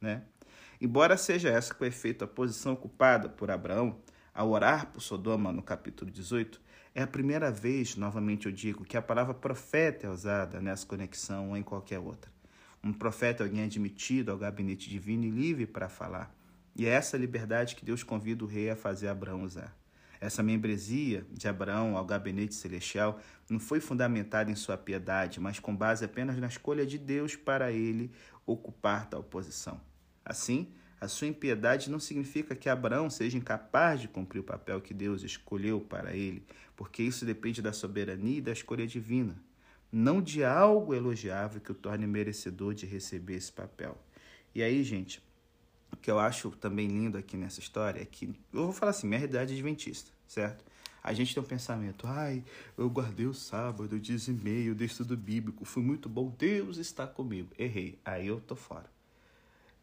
né? 0.00 0.24
Embora 0.80 1.16
seja 1.16 1.48
essa 1.48 1.74
com 1.74 1.84
efeito 1.84 2.24
a 2.24 2.28
posição 2.28 2.72
ocupada 2.72 3.28
por 3.28 3.50
Abraão 3.50 3.98
ao 4.34 4.50
orar 4.50 4.86
por 4.92 5.00
Sodoma 5.00 5.52
no 5.52 5.62
capítulo 5.62 6.10
18, 6.10 6.60
é 6.94 7.02
a 7.02 7.06
primeira 7.06 7.50
vez, 7.50 7.96
novamente 7.96 8.46
eu 8.46 8.52
digo, 8.52 8.84
que 8.84 8.96
a 8.96 9.02
palavra 9.02 9.34
profeta 9.34 10.06
é 10.06 10.10
usada 10.10 10.60
nessa 10.60 10.86
conexão 10.86 11.50
ou 11.50 11.56
em 11.56 11.62
qualquer 11.62 12.00
outra. 12.00 12.30
Um 12.82 12.92
profeta 12.92 13.42
é 13.42 13.46
alguém 13.46 13.64
admitido 13.64 14.32
ao 14.32 14.38
gabinete 14.38 14.90
divino 14.90 15.24
e 15.24 15.30
livre 15.30 15.66
para 15.66 15.88
falar. 15.88 16.34
E 16.74 16.86
é 16.86 16.90
essa 16.90 17.16
liberdade 17.16 17.76
que 17.76 17.84
Deus 17.84 18.02
convida 18.02 18.44
o 18.44 18.48
rei 18.48 18.70
a 18.70 18.76
fazer 18.76 19.08
Abraão 19.08 19.42
usar. 19.42 19.77
Essa 20.20 20.42
membresia 20.42 21.24
de 21.30 21.46
Abraão 21.46 21.96
ao 21.96 22.04
gabinete 22.04 22.54
celestial 22.54 23.20
não 23.48 23.60
foi 23.60 23.80
fundamentada 23.80 24.50
em 24.50 24.56
sua 24.56 24.76
piedade, 24.76 25.38
mas 25.38 25.58
com 25.58 25.74
base 25.74 26.04
apenas 26.04 26.36
na 26.36 26.48
escolha 26.48 26.84
de 26.84 26.98
Deus 26.98 27.36
para 27.36 27.70
ele 27.70 28.10
ocupar 28.44 29.08
tal 29.08 29.22
posição. 29.22 29.80
Assim, 30.24 30.72
a 31.00 31.06
sua 31.06 31.28
impiedade 31.28 31.90
não 31.90 32.00
significa 32.00 32.56
que 32.56 32.68
Abraão 32.68 33.08
seja 33.08 33.38
incapaz 33.38 34.00
de 34.00 34.08
cumprir 34.08 34.40
o 34.40 34.44
papel 34.44 34.80
que 34.80 34.92
Deus 34.92 35.22
escolheu 35.22 35.80
para 35.80 36.14
ele, 36.14 36.44
porque 36.74 37.02
isso 37.02 37.24
depende 37.24 37.62
da 37.62 37.72
soberania 37.72 38.38
e 38.38 38.42
da 38.42 38.52
escolha 38.52 38.86
divina, 38.86 39.40
não 39.92 40.20
de 40.20 40.42
algo 40.42 40.92
elogiável 40.92 41.60
que 41.60 41.70
o 41.70 41.74
torne 41.74 42.06
merecedor 42.06 42.74
de 42.74 42.84
receber 42.84 43.34
esse 43.34 43.52
papel. 43.52 43.96
E 44.52 44.62
aí, 44.62 44.82
gente, 44.82 45.22
que 46.00 46.10
eu 46.10 46.18
acho 46.18 46.50
também 46.52 46.86
lindo 46.86 47.18
aqui 47.18 47.36
nessa 47.36 47.60
história 47.60 48.00
é 48.00 48.04
que, 48.04 48.26
eu 48.52 48.64
vou 48.64 48.72
falar 48.72 48.90
assim, 48.90 49.06
minha 49.06 49.18
realidade 49.18 49.52
é 49.52 49.54
adventista, 49.54 50.10
certo? 50.26 50.64
A 51.02 51.12
gente 51.12 51.32
tem 51.32 51.42
um 51.42 51.46
pensamento, 51.46 52.06
ai, 52.06 52.44
eu 52.76 52.88
guardei 52.90 53.26
o 53.26 53.32
sábado, 53.32 53.94
eu 53.94 53.98
dizimei, 53.98 54.68
eu 54.68 54.74
dei 54.74 54.86
estudo 54.86 55.16
bíblico, 55.16 55.64
fui 55.64 55.82
muito 55.82 56.08
bom, 56.08 56.34
Deus 56.36 56.76
está 56.76 57.06
comigo. 57.06 57.50
Errei, 57.58 57.98
aí 58.04 58.26
eu 58.26 58.40
tô 58.40 58.54
fora. 58.54 58.90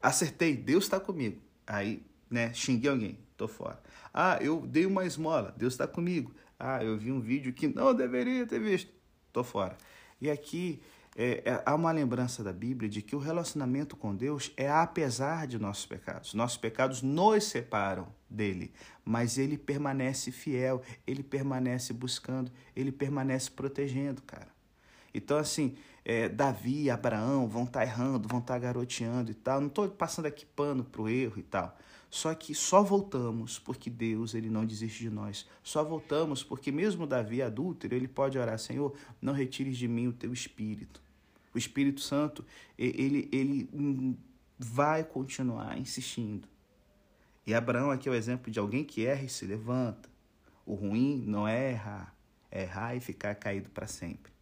Acertei, 0.02 0.56
Deus 0.56 0.84
está 0.84 1.00
comigo. 1.00 1.42
Aí, 1.66 2.06
né, 2.30 2.54
xinguei 2.54 2.90
alguém, 2.90 3.18
tô 3.38 3.48
fora. 3.48 3.82
Ah, 4.14 4.38
eu 4.42 4.68
dei 4.68 4.86
uma 4.86 5.06
esmola, 5.06 5.54
Deus 5.58 5.74
está 5.74 5.88
comigo. 5.88 6.34
Ah, 6.60 6.84
eu 6.84 6.98
vi 6.98 7.12
um 7.12 7.20
vídeo 7.20 7.52
que 7.54 7.68
não 7.68 7.94
deveria 7.94 8.46
ter 8.46 8.60
visto, 8.60 8.92
tô 9.34 9.44
fora. 9.44 9.78
E 10.22 10.30
aqui 10.30 10.82
é, 11.18 11.42
é, 11.46 11.64
há 11.66 11.74
uma 11.74 11.94
lembrança 11.94 12.44
da 12.44 12.52
Bíblia 12.52 12.90
de 12.90 13.02
que 13.02 13.16
o 13.16 13.20
relacionamento 13.20 13.96
com 13.96 14.14
Deus 14.14 14.52
é 14.58 14.70
apesar 14.70 15.48
de 15.48 15.58
nossos 15.58 15.86
pecados. 15.86 16.34
Nossos 16.34 16.58
pecados 16.58 17.02
nos 17.02 17.46
separam 17.46 18.08
dele, 18.30 18.74
mas 19.06 19.38
ele 19.38 19.58
permanece 19.58 20.30
fiel, 20.30 20.82
ele 21.08 21.24
permanece 21.24 21.94
buscando, 21.94 22.52
ele 22.76 22.92
permanece 22.92 23.50
protegendo, 23.50 24.22
cara. 24.24 24.50
Então, 25.14 25.38
assim, 25.38 25.78
é, 26.04 26.28
Davi, 26.28 26.90
Abraão 26.90 27.48
vão 27.48 27.64
estar 27.64 27.80
tá 27.80 27.86
errando, 27.86 28.28
vão 28.28 28.40
estar 28.40 28.56
tá 28.56 28.60
garoteando 28.60 29.32
e 29.32 29.36
tal. 29.36 29.62
Não 29.62 29.70
estou 29.70 29.88
passando 29.88 30.26
aqui 30.26 30.46
pano 30.46 30.84
para 30.84 31.02
o 31.02 31.08
erro 31.08 31.40
e 31.40 31.44
tal. 31.44 31.78
Só 32.10 32.34
que 32.36 32.54
só 32.54 32.84
voltamos 32.84 33.58
porque 33.58 33.90
Deus 33.90 34.34
ele 34.34 34.50
não 34.50 34.66
desiste 34.66 35.04
de 35.04 35.10
nós. 35.10 35.48
Só 35.64 35.82
voltamos 35.82 36.44
porque 36.44 36.74
mesmo 36.74 37.08
Davi 37.08 37.42
adúltero, 37.42 37.96
ele 37.96 38.08
pode 38.08 38.38
orar, 38.38 38.60
Senhor, 38.60 38.94
não 39.22 39.34
retires 39.34 39.78
de 39.78 39.88
mim 39.88 40.08
o 40.08 40.14
teu 40.14 40.34
espírito. 40.34 41.05
O 41.56 41.58
Espírito 41.58 42.02
Santo, 42.02 42.46
ele, 42.78 43.30
ele 43.32 44.20
vai 44.60 45.06
continuar 45.06 45.80
insistindo. 45.80 46.50
E 47.48 47.54
Abraão 47.54 47.92
aqui 47.92 48.10
é 48.10 48.12
o 48.12 48.16
exemplo 48.16 48.52
de 48.52 48.60
alguém 48.60 48.84
que 48.84 49.06
erra 49.06 49.24
e 49.24 49.30
se 49.30 49.46
levanta. 49.46 50.10
O 50.66 50.74
ruim 50.74 51.24
não 51.26 51.48
é 51.48 51.72
errar, 51.72 52.14
é 52.52 52.64
errar 52.64 52.94
e 52.94 53.00
ficar 53.00 53.34
caído 53.36 53.70
para 53.70 53.88
sempre. 53.88 54.34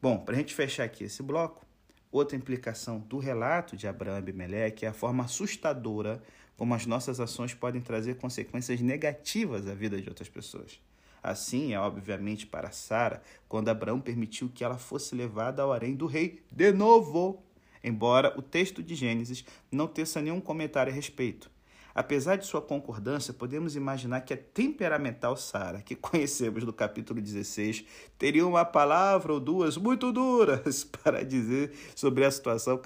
Bom, 0.00 0.24
para 0.24 0.34
a 0.34 0.38
gente 0.38 0.54
fechar 0.54 0.84
aqui 0.84 1.04
esse 1.04 1.22
bloco, 1.22 1.66
outra 2.10 2.34
implicação 2.34 2.98
do 3.00 3.18
relato 3.18 3.76
de 3.76 3.86
Abraão 3.86 4.16
e 4.16 4.18
Abimeleque 4.18 4.86
é 4.86 4.88
a 4.88 4.94
forma 4.94 5.24
assustadora 5.24 6.22
como 6.56 6.74
as 6.74 6.86
nossas 6.86 7.20
ações 7.20 7.52
podem 7.52 7.82
trazer 7.82 8.14
consequências 8.14 8.80
negativas 8.80 9.68
à 9.68 9.74
vida 9.74 10.00
de 10.00 10.08
outras 10.08 10.30
pessoas. 10.30 10.80
Assim 11.22 11.72
é, 11.72 11.78
obviamente, 11.78 12.46
para 12.46 12.72
Sara, 12.72 13.22
quando 13.48 13.68
Abraão 13.68 14.00
permitiu 14.00 14.50
que 14.52 14.64
ela 14.64 14.76
fosse 14.76 15.14
levada 15.14 15.62
ao 15.62 15.72
harém 15.72 15.94
do 15.94 16.06
rei 16.06 16.42
de 16.50 16.72
novo, 16.72 17.42
embora 17.84 18.34
o 18.36 18.42
texto 18.42 18.82
de 18.82 18.94
Gênesis 18.94 19.44
não 19.70 19.86
teça 19.86 20.20
nenhum 20.20 20.40
comentário 20.40 20.92
a 20.92 20.94
respeito. 20.94 21.50
Apesar 21.94 22.36
de 22.36 22.46
sua 22.46 22.62
concordância, 22.62 23.34
podemos 23.34 23.76
imaginar 23.76 24.22
que 24.22 24.32
a 24.32 24.36
temperamental 24.36 25.36
Sara, 25.36 25.82
que 25.82 25.94
conhecemos 25.94 26.64
no 26.64 26.72
capítulo 26.72 27.20
16, 27.20 27.84
teria 28.18 28.46
uma 28.46 28.64
palavra 28.64 29.32
ou 29.32 29.38
duas 29.38 29.76
muito 29.76 30.10
duras 30.10 30.84
para 31.04 31.22
dizer 31.22 31.72
sobre 31.94 32.24
a 32.24 32.30
situação 32.30 32.80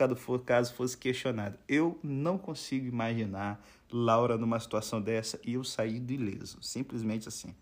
caso 0.44 0.74
fosse 0.74 0.98
questionada. 0.98 1.58
Eu 1.68 1.98
não 2.02 2.36
consigo 2.36 2.86
imaginar 2.86 3.64
Laura 3.90 4.36
numa 4.36 4.58
situação 4.58 5.00
dessa 5.00 5.40
e 5.44 5.54
eu 5.54 5.62
sair 5.62 6.00
do 6.00 6.12
ileso, 6.12 6.58
simplesmente 6.60 7.28
assim. 7.28 7.54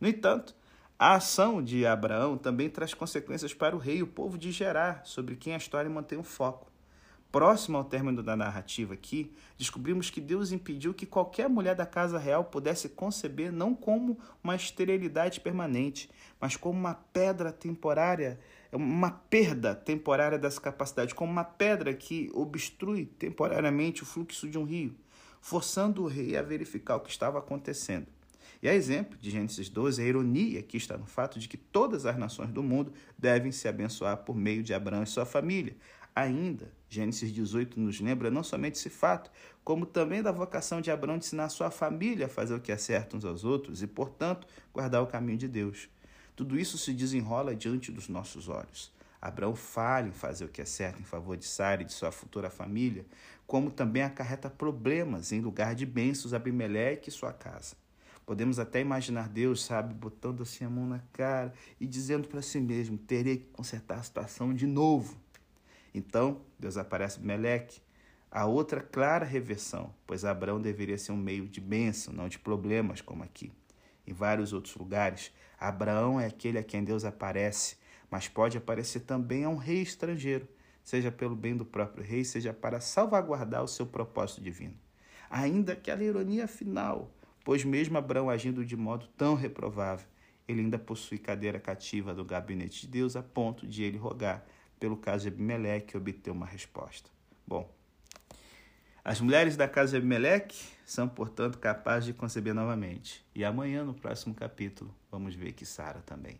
No 0.00 0.06
entanto, 0.08 0.54
a 0.98 1.14
ação 1.14 1.62
de 1.62 1.86
Abraão 1.86 2.36
também 2.36 2.68
traz 2.68 2.94
consequências 2.94 3.54
para 3.54 3.76
o 3.76 3.78
rei 3.78 3.98
e 3.98 4.02
o 4.02 4.06
povo 4.06 4.36
de 4.36 4.50
Gerar, 4.50 5.02
sobre 5.04 5.36
quem 5.36 5.54
a 5.54 5.58
história 5.58 5.90
mantém 5.90 6.18
o 6.18 6.24
foco. 6.24 6.68
Próximo 7.30 7.76
ao 7.76 7.84
término 7.84 8.22
da 8.22 8.34
narrativa 8.34 8.94
aqui, 8.94 9.32
descobrimos 9.58 10.08
que 10.08 10.18
Deus 10.18 10.50
impediu 10.50 10.94
que 10.94 11.04
qualquer 11.04 11.46
mulher 11.46 11.74
da 11.74 11.84
casa 11.84 12.18
real 12.18 12.42
pudesse 12.42 12.88
conceber 12.88 13.52
não 13.52 13.74
como 13.74 14.18
uma 14.42 14.56
esterilidade 14.56 15.38
permanente, 15.38 16.08
mas 16.40 16.56
como 16.56 16.78
uma 16.78 16.94
pedra 16.94 17.52
temporária, 17.52 18.40
uma 18.72 19.10
perda 19.10 19.74
temporária 19.74 20.38
dessa 20.38 20.60
capacidade, 20.60 21.14
como 21.14 21.30
uma 21.30 21.44
pedra 21.44 21.92
que 21.92 22.30
obstrui 22.32 23.04
temporariamente 23.04 24.02
o 24.02 24.06
fluxo 24.06 24.48
de 24.48 24.58
um 24.58 24.64
rio, 24.64 24.96
forçando 25.40 26.02
o 26.02 26.08
rei 26.08 26.34
a 26.34 26.42
verificar 26.42 26.96
o 26.96 27.00
que 27.00 27.10
estava 27.10 27.38
acontecendo. 27.38 28.17
E 28.62 28.68
a 28.68 28.74
exemplo 28.74 29.16
de 29.18 29.30
Gênesis 29.30 29.68
12, 29.68 30.02
a 30.02 30.04
ironia 30.04 30.62
que 30.62 30.76
está 30.76 30.98
no 30.98 31.06
fato 31.06 31.38
de 31.38 31.48
que 31.48 31.56
todas 31.56 32.06
as 32.06 32.16
nações 32.16 32.50
do 32.50 32.62
mundo 32.62 32.92
devem 33.16 33.52
se 33.52 33.68
abençoar 33.68 34.16
por 34.18 34.34
meio 34.34 34.62
de 34.62 34.74
Abraão 34.74 35.02
e 35.02 35.06
sua 35.06 35.24
família, 35.24 35.76
Ainda, 36.18 36.72
Gênesis 36.88 37.32
18 37.32 37.78
nos 37.78 38.00
lembra 38.00 38.28
não 38.28 38.42
somente 38.42 38.74
esse 38.74 38.90
fato, 38.90 39.30
como 39.62 39.86
também 39.86 40.20
da 40.20 40.32
vocação 40.32 40.80
de 40.80 40.90
Abraão 40.90 41.16
de 41.16 41.26
ensinar 41.26 41.48
sua 41.48 41.70
família 41.70 42.26
a 42.26 42.28
fazer 42.28 42.54
o 42.54 42.60
que 42.60 42.72
é 42.72 42.76
certo 42.76 43.16
uns 43.16 43.24
aos 43.24 43.44
outros 43.44 43.84
e, 43.84 43.86
portanto, 43.86 44.44
guardar 44.74 45.00
o 45.00 45.06
caminho 45.06 45.38
de 45.38 45.46
Deus. 45.46 45.88
Tudo 46.34 46.58
isso 46.58 46.76
se 46.76 46.92
desenrola 46.92 47.54
diante 47.54 47.92
dos 47.92 48.08
nossos 48.08 48.48
olhos. 48.48 48.92
Abraão 49.22 49.54
falha 49.54 50.08
em 50.08 50.12
fazer 50.12 50.44
o 50.44 50.48
que 50.48 50.60
é 50.60 50.64
certo 50.64 51.00
em 51.00 51.04
favor 51.04 51.36
de 51.36 51.44
Sara 51.44 51.82
e 51.82 51.84
de 51.84 51.92
sua 51.92 52.10
futura 52.10 52.50
família, 52.50 53.06
como 53.46 53.70
também 53.70 54.02
acarreta 54.02 54.50
problemas 54.50 55.30
em 55.30 55.40
lugar 55.40 55.76
de 55.76 55.86
bênçãos 55.86 56.34
a 56.34 56.36
Abimeleque 56.36 57.10
e 57.10 57.12
sua 57.12 57.32
casa. 57.32 57.76
Podemos 58.28 58.58
até 58.58 58.82
imaginar 58.82 59.26
Deus, 59.26 59.64
sabe, 59.64 59.94
botando 59.94 60.42
assim 60.42 60.62
a 60.62 60.68
mão 60.68 60.86
na 60.86 60.98
cara 61.14 61.50
e 61.80 61.86
dizendo 61.86 62.28
para 62.28 62.42
si 62.42 62.60
mesmo: 62.60 62.98
terei 62.98 63.38
que 63.38 63.46
consertar 63.46 64.00
a 64.00 64.02
situação 64.02 64.52
de 64.52 64.66
novo. 64.66 65.16
Então, 65.94 66.42
Deus 66.58 66.76
aparece 66.76 67.20
Meleque, 67.20 67.80
a 68.30 68.44
outra 68.44 68.82
clara 68.82 69.24
reversão, 69.24 69.94
pois 70.06 70.26
Abraão 70.26 70.60
deveria 70.60 70.98
ser 70.98 71.12
um 71.12 71.16
meio 71.16 71.48
de 71.48 71.58
bênção, 71.58 72.12
não 72.12 72.28
de 72.28 72.38
problemas, 72.38 73.00
como 73.00 73.22
aqui. 73.22 73.50
Em 74.06 74.12
vários 74.12 74.52
outros 74.52 74.76
lugares, 74.76 75.32
Abraão 75.58 76.20
é 76.20 76.26
aquele 76.26 76.58
a 76.58 76.62
quem 76.62 76.84
Deus 76.84 77.06
aparece, 77.06 77.78
mas 78.10 78.28
pode 78.28 78.58
aparecer 78.58 79.00
também 79.00 79.44
a 79.44 79.48
um 79.48 79.56
rei 79.56 79.80
estrangeiro, 79.80 80.46
seja 80.84 81.10
pelo 81.10 81.34
bem 81.34 81.56
do 81.56 81.64
próprio 81.64 82.04
rei, 82.04 82.26
seja 82.26 82.52
para 82.52 82.78
salvaguardar 82.78 83.64
o 83.64 83.68
seu 83.68 83.86
propósito 83.86 84.42
divino. 84.42 84.76
Ainda 85.30 85.74
que 85.74 85.90
a 85.90 85.96
ironia 85.96 86.46
final, 86.46 87.10
pois 87.48 87.64
mesmo 87.64 87.96
Abraão 87.96 88.28
agindo 88.28 88.62
de 88.62 88.76
modo 88.76 89.06
tão 89.16 89.34
reprovável, 89.34 90.06
ele 90.46 90.60
ainda 90.60 90.78
possui 90.78 91.16
cadeira 91.16 91.58
cativa 91.58 92.12
do 92.12 92.22
gabinete 92.22 92.82
de 92.82 92.88
Deus 92.88 93.16
a 93.16 93.22
ponto 93.22 93.66
de 93.66 93.82
ele 93.82 93.96
rogar 93.96 94.44
pelo 94.78 94.98
caso 94.98 95.22
de 95.22 95.28
Abimeleque, 95.28 95.96
obter 95.96 96.30
uma 96.30 96.44
resposta. 96.44 97.08
Bom, 97.46 97.74
as 99.02 99.18
mulheres 99.22 99.56
da 99.56 99.66
casa 99.66 99.92
de 99.92 99.96
Abimeleque 99.96 100.62
são, 100.84 101.08
portanto, 101.08 101.56
capazes 101.56 102.04
de 102.04 102.12
conceber 102.12 102.52
novamente. 102.52 103.24
E 103.34 103.42
amanhã, 103.42 103.82
no 103.82 103.94
próximo 103.94 104.34
capítulo, 104.34 104.94
vamos 105.10 105.34
ver 105.34 105.52
que 105.52 105.64
Sara 105.64 106.02
também. 106.02 106.38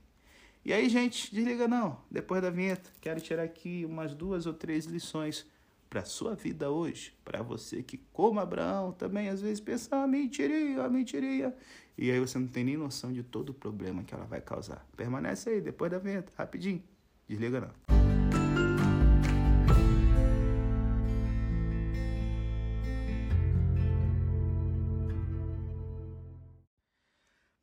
E 0.63 0.75
aí, 0.75 0.91
gente, 0.91 1.35
desliga 1.35 1.67
não. 1.67 1.99
Depois 2.11 2.43
da 2.43 2.51
vinheta, 2.51 2.91
quero 3.01 3.19
tirar 3.19 3.45
aqui 3.45 3.83
umas 3.87 4.13
duas 4.13 4.45
ou 4.45 4.53
três 4.53 4.85
lições 4.85 5.47
para 5.89 6.05
sua 6.05 6.35
vida 6.35 6.71
hoje, 6.71 7.15
para 7.25 7.43
você 7.43 7.83
que, 7.83 7.99
como 8.13 8.41
Abraão, 8.41 8.93
também 8.93 9.29
às 9.29 9.41
vezes 9.41 9.61
pensa, 9.61 9.89
ah, 9.97 10.07
mentiria, 10.07 10.85
ah, 10.85 10.89
mentiria. 10.89 11.57
E 11.97 12.11
aí 12.11 12.21
você 12.21 12.39
não 12.39 12.47
tem 12.47 12.65
nem 12.65 12.77
noção 12.77 13.13
de 13.13 13.23
todo 13.23 13.51
o 13.51 13.55
problema 13.55 14.05
que 14.05 14.15
ela 14.15 14.25
vai 14.25 14.41
causar. 14.41 14.87
Permanece 14.97 15.51
aí, 15.51 15.61
depois 15.61 15.91
da 15.91 15.99
vinheta, 15.99 16.33
rapidinho. 16.37 16.83
Desliga 17.27 17.61
não. 17.61 17.98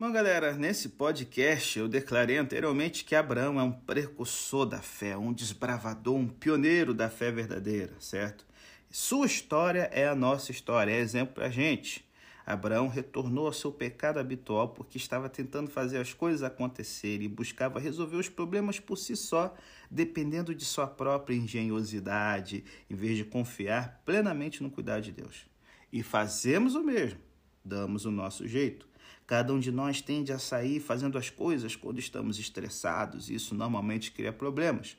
Bom, 0.05 0.11
galera, 0.11 0.53
nesse 0.53 0.89
podcast 0.89 1.79
eu 1.79 1.87
declarei 1.87 2.37
anteriormente 2.37 3.03
que 3.03 3.15
Abraão 3.15 3.59
é 3.59 3.63
um 3.63 3.71
precursor 3.71 4.63
da 4.63 4.79
fé, 4.79 5.17
um 5.17 5.33
desbravador, 5.33 6.13
um 6.13 6.27
pioneiro 6.27 6.93
da 6.93 7.09
fé 7.09 7.31
verdadeira, 7.31 7.91
certo? 7.99 8.45
Sua 8.87 9.25
história 9.25 9.89
é 9.91 10.07
a 10.07 10.13
nossa 10.13 10.51
história, 10.51 10.91
é 10.91 10.99
exemplo 10.99 11.33
para 11.33 11.47
a 11.47 11.49
gente. 11.49 12.07
Abraão 12.45 12.87
retornou 12.87 13.47
ao 13.47 13.51
seu 13.51 13.71
pecado 13.71 14.19
habitual 14.19 14.69
porque 14.69 14.99
estava 14.99 15.27
tentando 15.27 15.71
fazer 15.71 15.97
as 15.97 16.13
coisas 16.13 16.43
acontecerem 16.43 17.25
e 17.25 17.27
buscava 17.27 17.79
resolver 17.79 18.17
os 18.17 18.29
problemas 18.29 18.79
por 18.79 18.97
si 18.97 19.15
só, 19.15 19.55
dependendo 19.89 20.53
de 20.53 20.65
sua 20.65 20.85
própria 20.85 21.35
engenhosidade, 21.35 22.63
em 22.87 22.95
vez 22.95 23.17
de 23.17 23.25
confiar 23.25 24.03
plenamente 24.05 24.61
no 24.61 24.69
cuidado 24.69 25.01
de 25.01 25.11
Deus. 25.11 25.47
E 25.91 26.03
fazemos 26.03 26.75
o 26.75 26.83
mesmo, 26.83 27.19
damos 27.63 28.05
o 28.05 28.11
nosso 28.11 28.47
jeito 28.47 28.93
Cada 29.27 29.53
um 29.53 29.59
de 29.59 29.71
nós 29.71 30.01
tende 30.01 30.31
a 30.31 30.39
sair 30.39 30.79
fazendo 30.79 31.17
as 31.17 31.29
coisas 31.29 31.75
quando 31.75 31.99
estamos 31.99 32.39
estressados, 32.39 33.29
e 33.29 33.35
isso 33.35 33.55
normalmente 33.55 34.11
cria 34.11 34.31
problemas. 34.31 34.97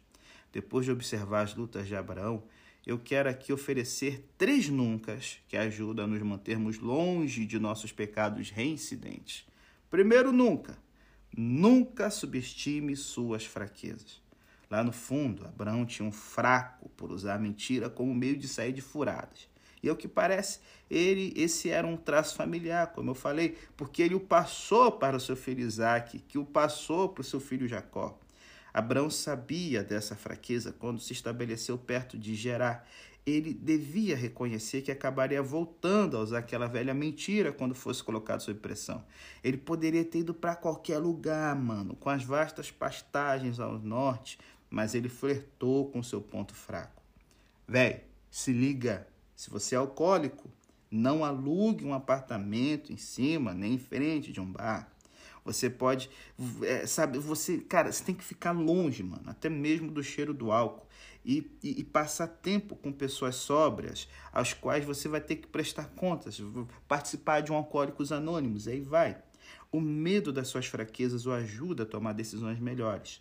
Depois 0.53 0.85
de 0.85 0.93
observar 0.93 1.43
as 1.43 1.55
lutas 1.55 1.87
de 1.87 1.95
Abraão, 1.95 2.43
eu 2.87 2.99
quero 2.99 3.29
aqui 3.29 3.53
oferecer 3.53 4.25
três 4.39 4.69
nuncas 4.69 5.39
que 5.49 5.57
ajudam 5.57 6.05
a 6.05 6.09
nos 6.09 6.23
mantermos 6.23 6.79
longe 6.79 7.45
de 7.45 7.59
nossos 7.59 7.93
pecados 7.93 8.51
reincidentes. 8.51 9.45
Primeiro, 9.91 10.33
nunca. 10.33 10.79
Nunca 11.37 12.11
subestime 12.11 12.97
suas 12.97 13.45
fraquezas. 13.45 14.23
Lá 14.71 14.83
no 14.83 14.93
fundo, 14.93 15.45
Abraão 15.47 15.85
tinha 15.85 16.09
um 16.09 16.13
fraco 16.13 16.89
por 16.91 17.13
usar 17.13 17.35
a 17.35 17.39
mentira 17.39 17.91
como 17.91 18.15
meio 18.15 18.37
de 18.37 18.49
sair 18.49 18.73
de 18.73 18.81
furadas. 18.81 19.49
E 19.87 19.89
ao 19.89 19.95
que 19.95 20.09
parece, 20.09 20.59
ele, 20.91 21.33
esse 21.37 21.71
era 21.71 21.87
um 21.87 21.97
traço 21.97 22.35
familiar, 22.35 22.89
como 22.89 23.11
eu 23.11 23.15
falei, 23.15 23.57
porque 23.77 24.03
ele 24.03 24.17
o 24.17 24.21
passou 24.21 24.91
para 24.91 25.17
o 25.17 25.21
seu 25.21 25.37
filho 25.37 25.61
Isaac, 25.65 26.19
que 26.19 26.37
o 26.37 26.45
passou 26.45 27.09
para 27.09 27.21
o 27.21 27.25
seu 27.25 27.39
filho 27.39 27.69
Jacó. 27.69 28.19
Abraão 28.75 29.09
sabia 29.09 29.85
dessa 29.85 30.17
fraqueza 30.17 30.75
quando 30.77 30.99
se 30.99 31.13
estabeleceu 31.13 31.79
perto 31.79 32.19
de 32.19 32.35
Gerar. 32.35 32.85
Ele 33.25 33.55
devia 33.55 34.17
reconhecer 34.17 34.83
que 34.83 34.91
acabaria 34.91 35.41
voltando 35.41 36.17
a 36.17 36.21
usar 36.21 36.39
aquela 36.39 36.67
velha 36.67 36.93
mentira 36.93 37.53
quando 37.53 37.73
fosse 37.73 38.03
colocado 38.03 38.41
sob 38.41 38.59
pressão. 38.59 39.05
Ele 39.43 39.57
poderia 39.57 40.05
ter 40.05 40.19
ido 40.19 40.35
para 40.35 40.57
qualquer 40.57 40.99
lugar, 40.99 41.55
mano, 41.55 41.95
com 41.95 42.11
as 42.11 42.25
vastas 42.25 42.73
pastagens 42.73 43.61
ao 43.61 43.79
norte, 43.79 44.37
mas 44.69 44.97
ele 44.97 45.09
flertou 45.09 45.89
com 45.93 46.03
seu 46.03 46.21
ponto 46.21 46.55
fraco. 46.55 47.01
Véi, 47.69 48.03
se 48.31 48.53
liga, 48.53 49.07
se 49.37 49.51
você 49.51 49.75
é 49.75 49.79
alcoólico, 49.79 50.51
não 50.91 51.25
alugue 51.25 51.85
um 51.85 51.93
apartamento 51.93 52.93
em 52.93 52.97
cima 52.97 53.53
nem 53.53 53.75
em 53.75 53.79
frente 53.79 54.33
de 54.33 54.41
um 54.41 54.51
bar. 54.51 54.91
Você 55.45 55.71
pode, 55.71 56.11
é, 56.63 56.87
sabe, 56.87 57.19
você, 57.19 57.59
cara, 57.59 57.93
você 57.93 58.03
tem 58.03 58.15
que 58.15 58.25
ficar 58.25 58.51
longe, 58.51 59.05
mano, 59.05 59.23
até 59.27 59.49
mesmo 59.49 59.93
do 59.93 60.03
cheiro 60.03 60.35
do 60.35 60.51
álcool. 60.51 60.87
E, 61.25 61.51
e, 61.63 61.81
e, 61.81 61.85
passar 61.85 62.29
tempo 62.29 62.77
com 62.77 62.93
pessoas 62.93 63.35
sóbrias, 63.35 64.09
às 64.33 64.53
quais 64.53 64.85
você 64.85 65.09
vai 65.09 65.21
ter 65.21 65.37
que 65.37 65.49
prestar 65.49 65.87
contas, 65.97 66.41
participar 66.87 67.41
de 67.41 67.51
um 67.51 67.57
Alcoólicos 67.57 68.13
Anônimos, 68.13 68.69
aí 68.69 68.81
vai. 68.81 69.21
O 69.73 69.81
medo 69.81 70.33
das 70.33 70.47
suas 70.47 70.67
fraquezas 70.67 71.27
o 71.27 71.33
ajuda 71.33 71.83
a 71.83 71.87
tomar 71.87 72.13
decisões 72.13 72.61
melhores. 72.61 73.21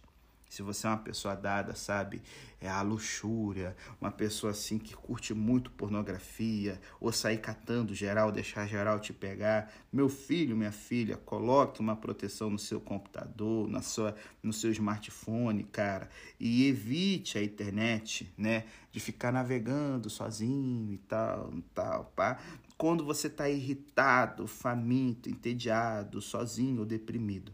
Se 0.49 0.61
você 0.61 0.87
é 0.87 0.89
uma 0.89 0.97
pessoa 0.97 1.35
dada, 1.35 1.75
sabe, 1.75 2.21
é 2.61 2.69
a 2.69 2.81
luxúria, 2.81 3.75
uma 3.99 4.11
pessoa 4.11 4.51
assim 4.51 4.77
que 4.77 4.95
curte 4.95 5.33
muito 5.33 5.69
pornografia, 5.71 6.79
ou 6.99 7.11
sair 7.11 7.39
catando 7.39 7.93
geral, 7.93 8.31
deixar 8.31 8.67
geral 8.67 8.99
te 8.99 9.11
pegar, 9.11 9.71
meu 9.91 10.07
filho, 10.07 10.55
minha 10.55 10.71
filha, 10.71 11.17
coloque 11.17 11.81
uma 11.81 11.95
proteção 11.95 12.49
no 12.49 12.59
seu 12.59 12.79
computador, 12.79 13.67
na 13.67 13.81
sua, 13.81 14.15
no 14.41 14.53
seu 14.53 14.71
smartphone, 14.71 15.63
cara, 15.63 16.09
e 16.39 16.67
evite 16.67 17.37
a 17.37 17.43
internet, 17.43 18.31
né, 18.37 18.65
de 18.91 18.99
ficar 18.99 19.31
navegando 19.31 20.09
sozinho 20.09 20.93
e 20.93 20.97
tal, 20.99 21.53
tal, 21.73 22.05
pá. 22.15 22.39
Quando 22.77 23.05
você 23.05 23.27
está 23.27 23.49
irritado, 23.49 24.47
faminto, 24.47 25.29
entediado, 25.29 26.21
sozinho 26.21 26.79
ou 26.81 26.85
deprimido. 26.85 27.53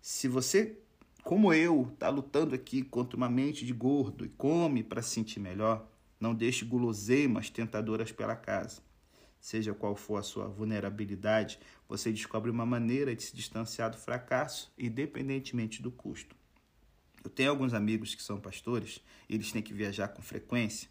Se 0.00 0.28
você 0.28 0.79
como 1.22 1.52
eu, 1.52 1.90
está 1.92 2.08
lutando 2.08 2.54
aqui 2.54 2.82
contra 2.82 3.16
uma 3.16 3.28
mente 3.28 3.64
de 3.64 3.72
gordo 3.72 4.24
e 4.24 4.28
come 4.28 4.82
para 4.82 5.02
se 5.02 5.10
sentir 5.10 5.40
melhor, 5.40 5.86
não 6.18 6.34
deixe 6.34 6.64
guloseimas 6.64 7.50
tentadoras 7.50 8.12
pela 8.12 8.36
casa. 8.36 8.82
Seja 9.40 9.72
qual 9.72 9.96
for 9.96 10.16
a 10.16 10.22
sua 10.22 10.48
vulnerabilidade, 10.48 11.58
você 11.88 12.12
descobre 12.12 12.50
uma 12.50 12.66
maneira 12.66 13.14
de 13.14 13.22
se 13.22 13.34
distanciar 13.34 13.90
do 13.90 13.96
fracasso, 13.96 14.72
independentemente 14.78 15.80
do 15.80 15.90
custo. 15.90 16.36
Eu 17.24 17.30
tenho 17.30 17.50
alguns 17.50 17.74
amigos 17.74 18.14
que 18.14 18.22
são 18.22 18.40
pastores, 18.40 19.00
eles 19.28 19.50
têm 19.52 19.62
que 19.62 19.72
viajar 19.72 20.08
com 20.08 20.22
frequência, 20.22 20.88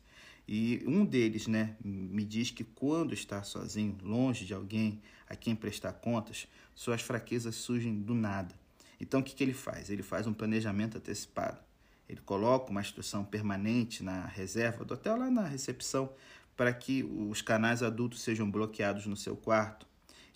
e 0.51 0.83
um 0.87 1.05
deles, 1.05 1.45
né, 1.45 1.75
me 1.83 2.25
diz 2.25 2.49
que 2.49 2.63
quando 2.63 3.13
está 3.13 3.43
sozinho, 3.43 3.95
longe 4.01 4.45
de 4.45 4.53
alguém 4.53 4.99
a 5.27 5.35
quem 5.35 5.55
prestar 5.55 5.93
contas, 5.93 6.47
suas 6.73 7.03
fraquezas 7.03 7.53
surgem 7.55 8.01
do 8.01 8.15
nada. 8.15 8.55
Então, 8.99 9.19
o 9.19 9.23
que, 9.23 9.33
que 9.33 9.43
ele 9.43 9.53
faz? 9.53 9.89
Ele 9.89 10.03
faz 10.03 10.27
um 10.27 10.33
planejamento 10.33 10.97
antecipado. 10.97 11.59
Ele 12.07 12.19
coloca 12.21 12.71
uma 12.71 12.81
instrução 12.81 13.23
permanente 13.23 14.03
na 14.03 14.25
reserva 14.25 14.83
do 14.83 14.93
hotel, 14.93 15.17
lá 15.17 15.29
na 15.29 15.45
recepção, 15.45 16.11
para 16.57 16.73
que 16.73 17.03
os 17.03 17.41
canais 17.41 17.81
adultos 17.81 18.21
sejam 18.21 18.49
bloqueados 18.49 19.05
no 19.05 19.15
seu 19.15 19.35
quarto. 19.35 19.87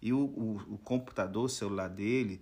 E 0.01 0.13
o, 0.13 0.19
o, 0.19 0.75
o 0.75 0.77
computador, 0.77 1.45
o 1.45 1.49
celular 1.49 1.89
dele, 1.89 2.41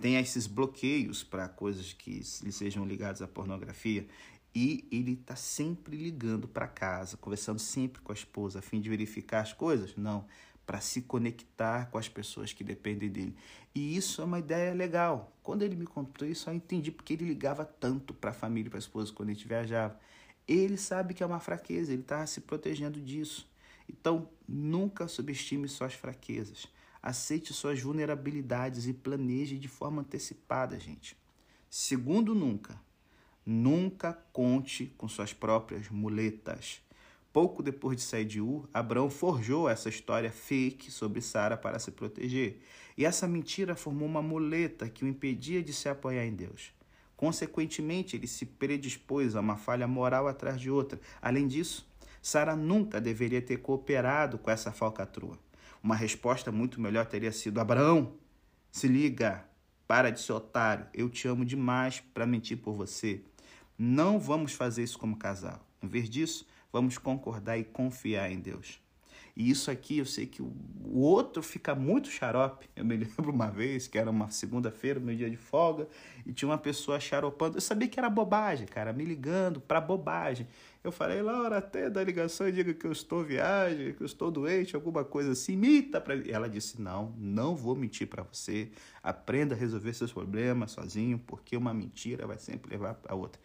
tem 0.00 0.16
esses 0.16 0.46
bloqueios 0.46 1.22
para 1.22 1.48
coisas 1.48 1.92
que 1.92 2.22
lhe 2.42 2.52
sejam 2.52 2.84
ligadas 2.84 3.20
à 3.20 3.28
pornografia. 3.28 4.08
E 4.54 4.88
ele 4.90 5.12
está 5.12 5.36
sempre 5.36 5.96
ligando 5.96 6.48
para 6.48 6.66
casa, 6.66 7.16
conversando 7.16 7.60
sempre 7.60 8.00
com 8.02 8.10
a 8.10 8.14
esposa, 8.14 8.58
a 8.58 8.62
fim 8.62 8.80
de 8.80 8.88
verificar 8.88 9.42
as 9.42 9.52
coisas? 9.52 9.94
Não 9.96 10.24
para 10.70 10.80
se 10.80 11.02
conectar 11.02 11.90
com 11.90 11.98
as 11.98 12.08
pessoas 12.08 12.52
que 12.52 12.62
dependem 12.62 13.10
dele. 13.10 13.36
E 13.74 13.96
isso 13.96 14.22
é 14.22 14.24
uma 14.24 14.38
ideia 14.38 14.72
legal. 14.72 15.36
Quando 15.42 15.62
ele 15.62 15.74
me 15.74 15.84
contou 15.84 16.28
isso, 16.28 16.48
eu 16.48 16.54
entendi 16.54 16.92
porque 16.92 17.14
ele 17.14 17.24
ligava 17.24 17.64
tanto 17.64 18.14
para 18.14 18.30
a 18.30 18.32
família 18.32 18.68
e 18.68 18.70
para 18.70 18.78
a 18.78 18.86
esposa 18.86 19.12
quando 19.12 19.30
a 19.30 19.32
gente 19.32 19.48
viajava. 19.48 19.98
Ele 20.46 20.76
sabe 20.76 21.12
que 21.12 21.24
é 21.24 21.26
uma 21.26 21.40
fraqueza, 21.40 21.92
ele 21.92 22.02
está 22.02 22.24
se 22.24 22.42
protegendo 22.42 23.00
disso. 23.00 23.50
Então, 23.88 24.28
nunca 24.46 25.08
subestime 25.08 25.66
suas 25.66 25.94
fraquezas. 25.94 26.68
Aceite 27.02 27.52
suas 27.52 27.80
vulnerabilidades 27.80 28.86
e 28.86 28.92
planeje 28.92 29.58
de 29.58 29.66
forma 29.66 30.02
antecipada, 30.02 30.78
gente. 30.78 31.16
Segundo, 31.68 32.32
nunca. 32.32 32.80
Nunca 33.44 34.12
conte 34.32 34.94
com 34.96 35.08
suas 35.08 35.32
próprias 35.32 35.88
muletas. 35.88 36.80
Pouco 37.32 37.62
depois 37.62 37.96
de 37.96 38.02
sair 38.02 38.24
de 38.24 38.40
Ur, 38.40 38.68
Abraão 38.74 39.08
forjou 39.08 39.68
essa 39.68 39.88
história 39.88 40.32
fake 40.32 40.90
sobre 40.90 41.20
Sara 41.20 41.56
para 41.56 41.78
se 41.78 41.92
proteger. 41.92 42.60
E 42.98 43.04
essa 43.04 43.28
mentira 43.28 43.76
formou 43.76 44.08
uma 44.08 44.20
muleta 44.20 44.88
que 44.88 45.04
o 45.04 45.08
impedia 45.08 45.62
de 45.62 45.72
se 45.72 45.88
apoiar 45.88 46.26
em 46.26 46.34
Deus. 46.34 46.72
Consequentemente, 47.16 48.16
ele 48.16 48.26
se 48.26 48.44
predispôs 48.44 49.36
a 49.36 49.40
uma 49.40 49.56
falha 49.56 49.86
moral 49.86 50.26
atrás 50.26 50.60
de 50.60 50.70
outra. 50.70 50.98
Além 51.22 51.46
disso, 51.46 51.86
Sara 52.20 52.56
nunca 52.56 53.00
deveria 53.00 53.40
ter 53.40 53.58
cooperado 53.58 54.36
com 54.36 54.50
essa 54.50 54.72
falcatrua. 54.72 55.38
Uma 55.82 55.94
resposta 55.94 56.50
muito 56.50 56.80
melhor 56.80 57.06
teria 57.06 57.30
sido: 57.30 57.60
Abraão, 57.60 58.14
se 58.72 58.88
liga, 58.88 59.44
para 59.86 60.10
de 60.10 60.20
ser 60.20 60.32
otário. 60.32 60.86
Eu 60.92 61.08
te 61.08 61.28
amo 61.28 61.44
demais 61.44 62.00
para 62.12 62.26
mentir 62.26 62.58
por 62.58 62.74
você. 62.74 63.22
Não 63.78 64.18
vamos 64.18 64.52
fazer 64.52 64.82
isso 64.82 64.98
como 64.98 65.16
casal. 65.16 65.64
Em 65.82 65.86
vez 65.86 66.10
disso, 66.10 66.46
Vamos 66.72 66.98
concordar 66.98 67.58
e 67.58 67.64
confiar 67.64 68.30
em 68.30 68.40
Deus. 68.40 68.80
E 69.36 69.48
isso 69.48 69.70
aqui 69.70 69.98
eu 69.98 70.04
sei 70.04 70.26
que 70.26 70.42
o 70.42 70.52
outro 70.98 71.42
fica 71.42 71.74
muito 71.74 72.08
xarope. 72.08 72.68
Eu 72.74 72.84
me 72.84 72.96
lembro 72.98 73.30
uma 73.30 73.50
vez 73.50 73.86
que 73.86 73.98
era 73.98 74.10
uma 74.10 74.30
segunda-feira, 74.30 75.00
meu 75.00 75.16
dia 75.16 75.30
de 75.30 75.36
folga, 75.36 75.88
e 76.26 76.32
tinha 76.32 76.48
uma 76.48 76.58
pessoa 76.58 76.98
xaropando. 77.00 77.56
Eu 77.56 77.60
sabia 77.60 77.88
que 77.88 77.98
era 77.98 78.10
bobagem, 78.10 78.66
cara, 78.66 78.92
me 78.92 79.04
ligando 79.04 79.60
para 79.60 79.80
bobagem. 79.80 80.46
Eu 80.82 80.90
falei, 80.90 81.20
Laura, 81.22 81.58
até 81.58 81.90
da 81.90 82.02
ligação 82.02 82.48
e 82.48 82.52
diga 82.52 82.72
que 82.72 82.86
eu 82.86 82.92
estou 82.92 83.22
viagem, 83.22 83.92
que 83.92 84.02
eu 84.02 84.06
estou 84.06 84.30
doente, 84.30 84.74
alguma 84.74 85.04
coisa 85.04 85.32
assim, 85.32 85.56
mita 85.56 86.00
para 86.00 86.16
Ela 86.28 86.48
disse: 86.48 86.80
Não, 86.80 87.14
não 87.18 87.54
vou 87.54 87.76
mentir 87.76 88.08
para 88.08 88.22
você. 88.22 88.70
Aprenda 89.02 89.54
a 89.54 89.58
resolver 89.58 89.92
seus 89.92 90.12
problemas 90.12 90.72
sozinho, 90.72 91.18
porque 91.18 91.56
uma 91.56 91.72
mentira 91.72 92.26
vai 92.26 92.38
sempre 92.38 92.72
levar 92.72 92.98
a 93.06 93.14
outra. 93.14 93.40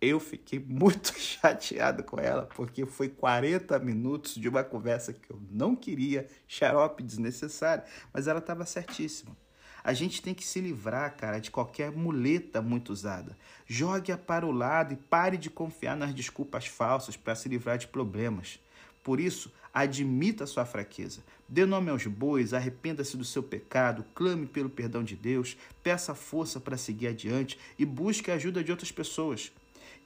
Eu 0.00 0.20
fiquei 0.20 0.58
muito 0.58 1.12
chateado 1.18 2.04
com 2.04 2.20
ela, 2.20 2.46
porque 2.54 2.84
foi 2.84 3.08
40 3.08 3.78
minutos 3.78 4.34
de 4.34 4.48
uma 4.48 4.62
conversa 4.62 5.12
que 5.12 5.30
eu 5.30 5.40
não 5.50 5.74
queria, 5.74 6.26
xarope 6.46 7.02
desnecessário, 7.02 7.84
mas 8.12 8.26
ela 8.26 8.40
estava 8.40 8.66
certíssima. 8.66 9.36
A 9.82 9.92
gente 9.92 10.20
tem 10.20 10.34
que 10.34 10.44
se 10.44 10.60
livrar, 10.60 11.16
cara, 11.16 11.38
de 11.38 11.50
qualquer 11.50 11.92
muleta 11.92 12.60
muito 12.60 12.92
usada. 12.92 13.36
Jogue-a 13.66 14.18
para 14.18 14.44
o 14.44 14.50
lado 14.50 14.92
e 14.92 14.96
pare 14.96 15.36
de 15.36 15.48
confiar 15.48 15.96
nas 15.96 16.12
desculpas 16.12 16.66
falsas 16.66 17.16
para 17.16 17.36
se 17.36 17.48
livrar 17.48 17.78
de 17.78 17.86
problemas. 17.86 18.58
Por 19.00 19.20
isso, 19.20 19.52
admita 19.72 20.44
sua 20.44 20.66
fraqueza. 20.66 21.22
Dê 21.48 21.64
nome 21.64 21.90
aos 21.90 22.04
bois, 22.06 22.52
arrependa-se 22.52 23.16
do 23.16 23.24
seu 23.24 23.42
pecado, 23.42 24.04
clame 24.12 24.46
pelo 24.46 24.68
perdão 24.68 25.04
de 25.04 25.14
Deus, 25.14 25.56
peça 25.84 26.14
força 26.16 26.58
para 26.58 26.76
seguir 26.76 27.06
adiante 27.06 27.56
e 27.78 27.84
busque 27.84 28.32
a 28.32 28.34
ajuda 28.34 28.64
de 28.64 28.72
outras 28.72 28.90
pessoas 28.90 29.52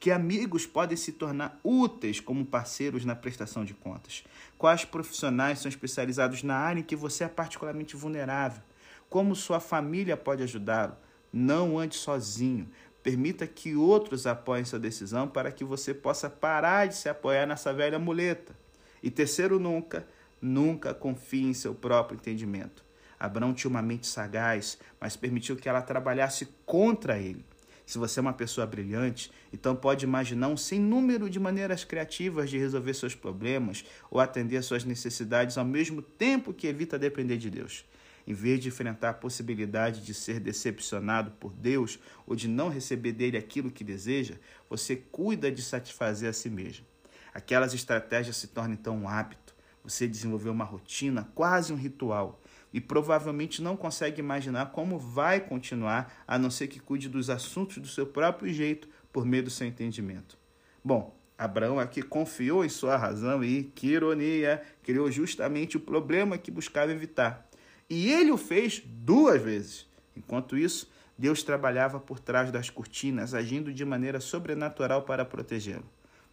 que 0.00 0.10
amigos 0.10 0.64
podem 0.64 0.96
se 0.96 1.12
tornar 1.12 1.60
úteis 1.62 2.20
como 2.20 2.46
parceiros 2.46 3.04
na 3.04 3.14
prestação 3.14 3.66
de 3.66 3.74
contas? 3.74 4.24
Quais 4.56 4.82
profissionais 4.82 5.58
são 5.58 5.68
especializados 5.68 6.42
na 6.42 6.56
área 6.56 6.80
em 6.80 6.82
que 6.82 6.96
você 6.96 7.24
é 7.24 7.28
particularmente 7.28 7.94
vulnerável? 7.96 8.62
Como 9.10 9.36
sua 9.36 9.60
família 9.60 10.16
pode 10.16 10.42
ajudá-lo? 10.42 10.96
Não 11.30 11.78
ande 11.78 11.96
sozinho. 11.96 12.66
Permita 13.02 13.46
que 13.46 13.76
outros 13.76 14.26
apoiem 14.26 14.64
sua 14.64 14.78
decisão 14.78 15.28
para 15.28 15.52
que 15.52 15.64
você 15.64 15.92
possa 15.92 16.30
parar 16.30 16.88
de 16.88 16.96
se 16.96 17.08
apoiar 17.08 17.44
nessa 17.44 17.70
velha 17.70 17.98
muleta. 17.98 18.56
E 19.02 19.10
terceiro, 19.10 19.58
nunca, 19.58 20.06
nunca 20.40 20.94
confie 20.94 21.44
em 21.44 21.54
seu 21.54 21.74
próprio 21.74 22.16
entendimento. 22.16 22.82
Abraão 23.18 23.52
tinha 23.52 23.70
uma 23.70 23.82
mente 23.82 24.06
sagaz, 24.06 24.78
mas 24.98 25.14
permitiu 25.14 25.56
que 25.56 25.68
ela 25.68 25.82
trabalhasse 25.82 26.48
contra 26.64 27.18
ele. 27.18 27.44
Se 27.90 27.98
você 27.98 28.20
é 28.20 28.22
uma 28.22 28.32
pessoa 28.32 28.64
brilhante, 28.68 29.32
então 29.52 29.74
pode 29.74 30.04
imaginar 30.04 30.46
um 30.46 30.56
sem 30.56 30.78
número 30.78 31.28
de 31.28 31.40
maneiras 31.40 31.82
criativas 31.82 32.48
de 32.48 32.56
resolver 32.56 32.94
seus 32.94 33.16
problemas 33.16 33.84
ou 34.08 34.20
atender 34.20 34.62
suas 34.62 34.84
necessidades 34.84 35.58
ao 35.58 35.64
mesmo 35.64 36.00
tempo 36.00 36.54
que 36.54 36.68
evita 36.68 36.96
depender 36.96 37.36
de 37.36 37.50
Deus. 37.50 37.84
Em 38.24 38.32
vez 38.32 38.60
de 38.60 38.68
enfrentar 38.68 39.10
a 39.10 39.14
possibilidade 39.14 40.02
de 40.02 40.14
ser 40.14 40.38
decepcionado 40.38 41.32
por 41.32 41.52
Deus 41.52 41.98
ou 42.28 42.36
de 42.36 42.46
não 42.46 42.68
receber 42.68 43.10
dele 43.10 43.36
aquilo 43.36 43.72
que 43.72 43.82
deseja, 43.82 44.36
você 44.68 44.94
cuida 44.94 45.50
de 45.50 45.60
satisfazer 45.60 46.30
a 46.30 46.32
si 46.32 46.48
mesmo. 46.48 46.86
Aquelas 47.34 47.74
estratégias 47.74 48.36
se 48.36 48.46
tornam 48.46 48.74
então 48.74 48.96
um 48.96 49.08
hábito. 49.08 49.52
Você 49.82 50.06
desenvolveu 50.06 50.52
uma 50.52 50.64
rotina, 50.64 51.28
quase 51.34 51.72
um 51.72 51.76
ritual 51.76 52.40
e 52.72 52.80
provavelmente 52.80 53.62
não 53.62 53.76
consegue 53.76 54.20
imaginar 54.20 54.72
como 54.72 54.98
vai 54.98 55.40
continuar, 55.40 56.22
a 56.26 56.38
não 56.38 56.50
ser 56.50 56.68
que 56.68 56.80
cuide 56.80 57.08
dos 57.08 57.30
assuntos 57.30 57.78
do 57.78 57.88
seu 57.88 58.06
próprio 58.06 58.52
jeito, 58.52 58.88
por 59.12 59.24
meio 59.24 59.42
do 59.42 59.50
seu 59.50 59.66
entendimento. 59.66 60.38
Bom, 60.84 61.16
Abraão 61.36 61.80
aqui 61.80 62.02
confiou 62.02 62.64
em 62.64 62.68
sua 62.68 62.96
razão 62.96 63.42
e, 63.42 63.64
que 63.64 63.88
ironia, 63.88 64.62
criou 64.82 65.10
justamente 65.10 65.76
o 65.76 65.80
problema 65.80 66.38
que 66.38 66.50
buscava 66.50 66.92
evitar. 66.92 67.48
E 67.88 68.10
ele 68.12 68.30
o 68.30 68.36
fez 68.36 68.82
duas 68.84 69.42
vezes. 69.42 69.86
Enquanto 70.14 70.56
isso, 70.56 70.90
Deus 71.18 71.42
trabalhava 71.42 71.98
por 71.98 72.20
trás 72.20 72.52
das 72.52 72.70
cortinas, 72.70 73.34
agindo 73.34 73.72
de 73.72 73.84
maneira 73.84 74.20
sobrenatural 74.20 75.02
para 75.02 75.24
protegê-lo. 75.24 75.84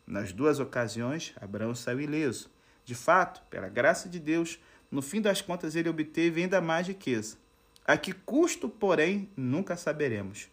Nas 0.06 0.32
duas 0.32 0.60
ocasiões, 0.60 1.34
Abraão 1.42 1.74
saiu 1.74 2.00
ileso. 2.00 2.50
De 2.86 2.96
fato, 2.96 3.42
pela 3.50 3.68
graça 3.68 4.08
de 4.08 4.20
Deus, 4.20 4.60
no 4.90 5.02
fim 5.02 5.22
das 5.22 5.42
contas, 5.42 5.76
ele 5.76 5.90
obteve 5.90 6.42
ainda 6.42 6.62
mais 6.62 6.88
riqueza. 6.88 7.38
A 7.86 7.98
que 7.98 8.12
custo, 8.12 8.68
porém, 8.68 9.30
nunca 9.36 9.76
saberemos. 9.78 10.50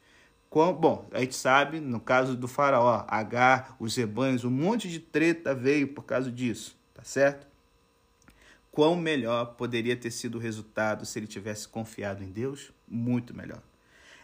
Bom, 0.51 1.09
a 1.11 1.18
gente 1.18 1.35
sabe, 1.35 1.81
no 1.81 1.99
caso 1.99 2.37
do 2.37 2.47
faraó, 2.47 3.05
H, 3.09 3.75
os 3.81 3.97
rebanhos, 3.97 4.44
um 4.44 4.51
monte 4.51 4.88
de 4.88 5.01
treta 5.01 5.53
veio 5.53 5.88
por 5.88 6.05
causa 6.05 6.31
disso, 6.31 6.79
tá 6.94 7.03
certo? 7.03 7.44
Quão 8.70 8.94
melhor 8.94 9.57
poderia 9.57 9.97
ter 9.97 10.12
sido 10.12 10.37
o 10.37 10.40
resultado 10.40 11.05
se 11.05 11.18
ele 11.18 11.27
tivesse 11.27 11.66
confiado 11.66 12.23
em 12.23 12.31
Deus? 12.31 12.73
Muito 12.87 13.35
melhor. 13.35 13.62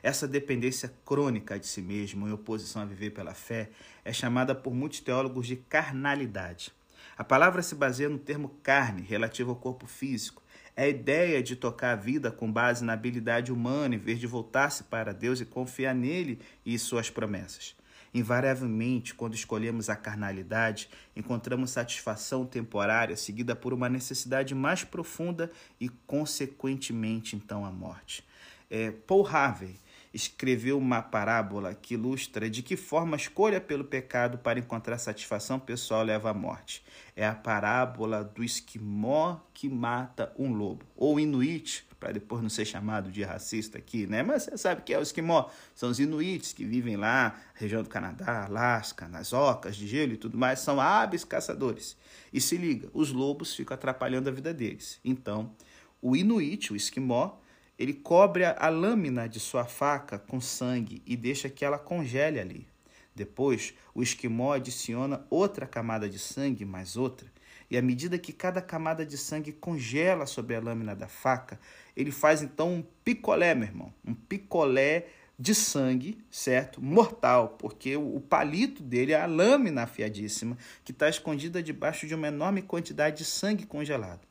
Essa 0.03 0.29
dependência 0.29 0.92
crônica 1.05 1.59
de 1.59 1.66
si 1.66 1.83
mesmo, 1.83 2.29
em 2.29 2.33
oposição 2.33 2.83
a 2.83 2.85
viver 2.85 3.11
pela 3.11 3.35
fé, 3.35 3.70
é 4.05 4.12
chamada 4.12 4.55
por 4.55 4.73
muitos 4.73 5.01
teólogos 5.01 5.49
de 5.49 5.57
carnalidade. 5.57 6.73
A 7.20 7.24
palavra 7.24 7.61
se 7.61 7.74
baseia 7.74 8.09
no 8.09 8.18
termo 8.18 8.48
carne, 8.62 9.02
relativo 9.02 9.50
ao 9.50 9.56
corpo 9.56 9.87
físico. 9.87 10.42
É 10.74 10.85
a 10.85 10.88
ideia 10.88 11.42
de 11.42 11.54
tocar 11.54 11.92
a 11.92 11.94
vida 11.94 12.30
com 12.30 12.50
base 12.50 12.83
na 12.83 12.94
habilidade 12.94 13.52
humana, 13.52 13.94
em 13.94 13.98
vez 13.98 14.18
de 14.18 14.26
voltar-se 14.26 14.85
para 14.85 15.12
Deus 15.12 15.38
e 15.38 15.44
confiar 15.44 15.94
nele 15.94 16.40
e 16.64 16.78
suas 16.78 17.11
promessas. 17.11 17.76
Invariavelmente, 18.14 19.14
quando 19.14 19.35
escolhemos 19.35 19.90
a 19.90 19.96
carnalidade, 19.96 20.88
encontramos 21.14 21.72
satisfação 21.72 22.46
temporária 22.46 23.14
seguida 23.18 23.54
por 23.54 23.74
uma 23.74 23.90
necessidade 23.90 24.54
mais 24.54 24.83
profunda 24.83 25.50
e, 25.78 25.90
consequentemente, 26.06 27.37
então, 27.37 27.66
a 27.66 27.70
morte. 27.70 28.24
É, 28.70 28.92
Paul 28.92 29.26
Harvey 29.26 29.76
escreveu 30.12 30.77
uma 30.77 31.01
parábola 31.01 31.75
que 31.75 31.94
ilustra 31.94 32.51
de 32.51 32.62
que 32.62 32.77
forma 32.77 33.16
a 33.16 33.18
escolha 33.18 33.61
pelo 33.61 33.85
pecado 33.85 34.38
para 34.38 34.59
encontrar 34.59 34.99
satisfação 34.99 35.59
pessoal 35.59 36.03
leva 36.03 36.31
à 36.31 36.35
morte. 36.35 36.85
É 37.14 37.27
a 37.27 37.35
parábola 37.35 38.25
do 38.25 38.42
esquimó 38.42 39.38
que 39.55 39.68
mata 39.68 40.33
um 40.38 40.53
lobo, 40.53 40.85
ou 40.96 41.20
inuit, 41.20 41.87
para 42.01 42.12
depois 42.12 42.42
não 42.42 42.49
ser 42.49 42.64
chamado 42.64 43.11
de 43.11 43.23
racista 43.23 43.77
aqui, 43.77 44.07
né? 44.07 44.23
Mas 44.23 44.44
você 44.44 44.57
sabe 44.57 44.83
que 44.83 44.94
é 44.94 44.99
o 44.99 45.03
esquimó, 45.03 45.49
são 45.75 45.90
os 45.90 46.01
inuits 46.01 46.53
que 46.55 46.64
vivem 46.64 46.96
lá, 46.96 47.38
região 47.55 47.83
do 47.83 47.90
Canadá, 47.90 48.46
Alasca, 48.46 49.07
nas 49.07 49.35
ocas 49.35 49.77
de 49.77 49.87
gelo 49.87 50.14
e 50.14 50.16
tudo 50.16 50.38
mais, 50.38 50.61
são 50.61 50.81
hábeis 50.81 51.25
caçadores. 51.25 51.96
E 52.33 52.40
se 52.40 52.57
liga, 52.57 52.88
os 52.94 53.12
lobos 53.12 53.55
ficam 53.55 53.75
atrapalhando 53.75 54.31
a 54.31 54.33
vida 54.33 54.55
deles. 54.55 54.99
Então, 55.05 55.55
o 56.01 56.16
inuit, 56.16 56.73
o 56.73 56.77
esquimó, 56.77 57.37
ele 57.81 57.95
cobre 57.95 58.45
a 58.45 58.69
lâmina 58.69 59.27
de 59.27 59.40
sua 59.40 59.64
faca 59.64 60.19
com 60.19 60.38
sangue 60.38 61.03
e 61.07 61.16
deixa 61.16 61.49
que 61.49 61.64
ela 61.64 61.79
congele 61.79 62.38
ali. 62.38 62.69
Depois, 63.14 63.73
o 63.95 64.03
esquimó 64.03 64.53
adiciona 64.53 65.25
outra 65.31 65.66
camada 65.66 66.07
de 66.07 66.19
sangue, 66.19 66.66
mais 66.66 66.99
outra, 66.99 67.27
e 67.71 67.79
à 67.79 67.83
medida 67.83 68.19
que 68.19 68.35
cada 68.35 68.61
camada 68.61 69.07
de 69.07 69.16
sangue 69.16 69.51
congela 69.51 70.27
sobre 70.27 70.55
a 70.55 70.61
lâmina 70.61 70.95
da 70.95 71.09
faca, 71.09 71.59
ele 71.97 72.11
faz 72.11 72.43
então 72.43 72.71
um 72.71 72.85
picolé, 73.03 73.55
meu 73.55 73.69
irmão, 73.69 73.95
um 74.05 74.12
picolé 74.12 75.07
de 75.38 75.55
sangue, 75.55 76.23
certo? 76.31 76.83
Mortal, 76.83 77.57
porque 77.59 77.97
o 77.97 78.21
palito 78.21 78.83
dele 78.83 79.12
é 79.12 79.23
a 79.23 79.25
lâmina 79.25 79.85
afiadíssima 79.85 80.59
que 80.85 80.93
está 80.93 81.09
escondida 81.09 81.62
debaixo 81.62 82.07
de 82.07 82.14
uma 82.14 82.29
enorme 82.29 82.61
quantidade 82.61 83.16
de 83.16 83.25
sangue 83.25 83.64
congelado. 83.64 84.29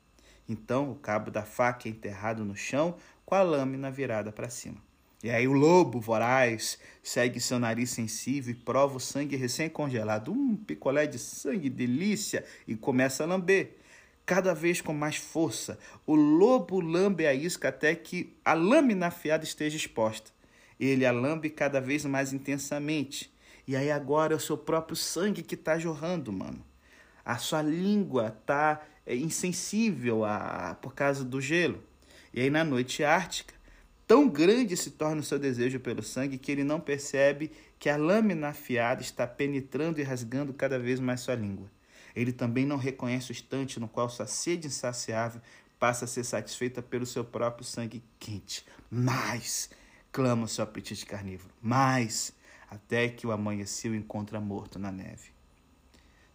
Então, 0.50 0.92
o 0.92 0.96
cabo 0.96 1.30
da 1.30 1.44
faca 1.44 1.88
é 1.88 1.92
enterrado 1.92 2.44
no 2.44 2.56
chão 2.56 2.96
com 3.30 3.36
a 3.36 3.44
lâmina 3.44 3.92
virada 3.92 4.32
para 4.32 4.50
cima. 4.50 4.78
E 5.24 5.30
aí 5.30 5.48
o 5.48 5.54
lobo 5.54 6.00
voraz 6.00 6.80
segue 7.04 7.40
seu 7.40 7.60
nariz 7.60 7.92
sensível 7.92 8.52
e 8.52 8.56
prova 8.56 8.98
o 8.98 9.00
sangue 9.00 9.36
recém-congelado, 9.36 10.32
um 10.32 10.56
picolé 10.56 11.06
de 11.06 11.20
sangue, 11.20 11.70
delícia, 11.70 12.44
e 12.68 12.76
começa 12.76 13.24
a 13.24 13.28
lamber. 13.28 13.78
Cada 14.26 14.56
vez 14.56 14.82
com 14.82 14.94
mais 14.94 15.18
força, 15.18 15.78
o 16.08 16.16
lobo 16.16 16.82
lambe 16.82 17.28
a 17.28 17.34
isca 17.34 17.70
até 17.70 17.94
que 17.94 18.36
a 18.44 18.56
lâmina 18.56 19.08
afiada 19.08 19.44
esteja 19.44 19.78
exposta. 19.78 20.32
Ele 20.80 21.06
a 21.06 21.12
lambe 21.12 21.52
cada 21.52 21.80
vez 21.80 22.06
mais 22.06 22.34
intensamente. 22.34 23.32
E 23.68 23.76
aí 23.76 23.92
agora 23.92 24.34
é 24.34 24.38
o 24.38 24.40
seu 24.40 24.58
próprio 24.58 24.96
sangue 24.96 25.44
que 25.44 25.54
está 25.54 25.78
jorrando, 25.78 26.34
mano. 26.34 26.66
A 27.24 27.38
sua 27.38 27.62
língua 27.62 28.36
está 28.42 28.82
é, 29.06 29.16
insensível 29.16 30.26
a, 30.26 30.76
por 30.82 30.96
causa 30.96 31.24
do 31.24 31.40
gelo. 31.40 31.89
E 32.34 32.42
aí, 32.42 32.50
na 32.50 32.64
noite 32.64 33.04
ártica, 33.04 33.54
tão 34.08 34.28
grande 34.28 34.76
se 34.76 34.92
torna 34.92 35.22
o 35.22 35.24
seu 35.24 35.40
desejo 35.40 35.80
pelo 35.80 36.04
sangue 36.04 36.38
que 36.38 36.52
ele 36.52 36.64
não 36.64 36.80
percebe 36.80 37.52
que 37.78 37.90
a 37.90 37.98
lâmina 37.98 38.50
afiada 38.50 39.02
está 39.02 39.26
penetrando 39.26 40.00
e 40.00 40.04
rasgando 40.04 40.54
cada 40.54 40.78
vez 40.78 41.00
mais 41.00 41.22
sua 41.22 41.36
língua. 41.36 41.70
Ele 42.16 42.34
também 42.34 42.66
não 42.66 42.78
reconhece 42.78 43.32
o 43.32 43.34
instante 43.34 43.80
no 43.80 43.88
qual 43.88 44.10
sua 44.10 44.28
sede 44.28 44.68
insaciável 44.68 45.42
passa 45.80 46.06
a 46.06 46.08
ser 46.08 46.24
satisfeita 46.24 46.82
pelo 46.82 47.06
seu 47.06 47.24
próprio 47.24 47.66
sangue 47.66 48.04
quente. 48.20 48.66
Mais, 48.92 49.70
clama 50.12 50.44
o 50.44 50.48
seu 50.48 50.64
apetite 50.64 51.06
carnívoro, 51.06 51.54
mais, 51.62 52.34
até 52.70 53.08
que 53.08 53.26
o 53.26 53.32
amanhecer 53.32 53.90
o 53.90 53.96
encontra 53.96 54.42
morto 54.42 54.78
na 54.78 54.92
neve. 54.92 55.30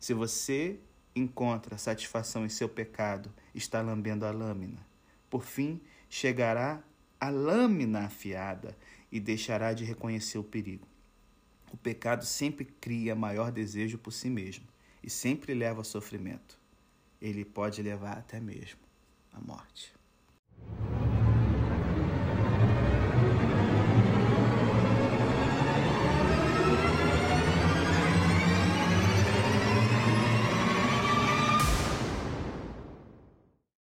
Se 0.00 0.14
você 0.14 0.78
encontra 1.14 1.78
satisfação 1.78 2.44
em 2.44 2.48
seu 2.48 2.68
pecado, 2.68 3.32
está 3.54 3.80
lambendo 3.80 4.24
a 4.26 4.30
lâmina. 4.30 4.93
Por 5.34 5.42
fim, 5.42 5.80
chegará 6.08 6.80
a 7.18 7.28
lâmina 7.28 8.04
afiada 8.04 8.78
e 9.10 9.18
deixará 9.18 9.72
de 9.72 9.84
reconhecer 9.84 10.38
o 10.38 10.44
perigo. 10.44 10.86
O 11.72 11.76
pecado 11.76 12.24
sempre 12.24 12.64
cria 12.64 13.16
maior 13.16 13.50
desejo 13.50 13.98
por 13.98 14.12
si 14.12 14.30
mesmo 14.30 14.64
e 15.02 15.10
sempre 15.10 15.52
leva 15.52 15.80
ao 15.80 15.84
sofrimento. 15.84 16.56
Ele 17.20 17.44
pode 17.44 17.82
levar 17.82 18.16
até 18.16 18.38
mesmo 18.38 18.78
à 19.32 19.40
morte. 19.40 19.92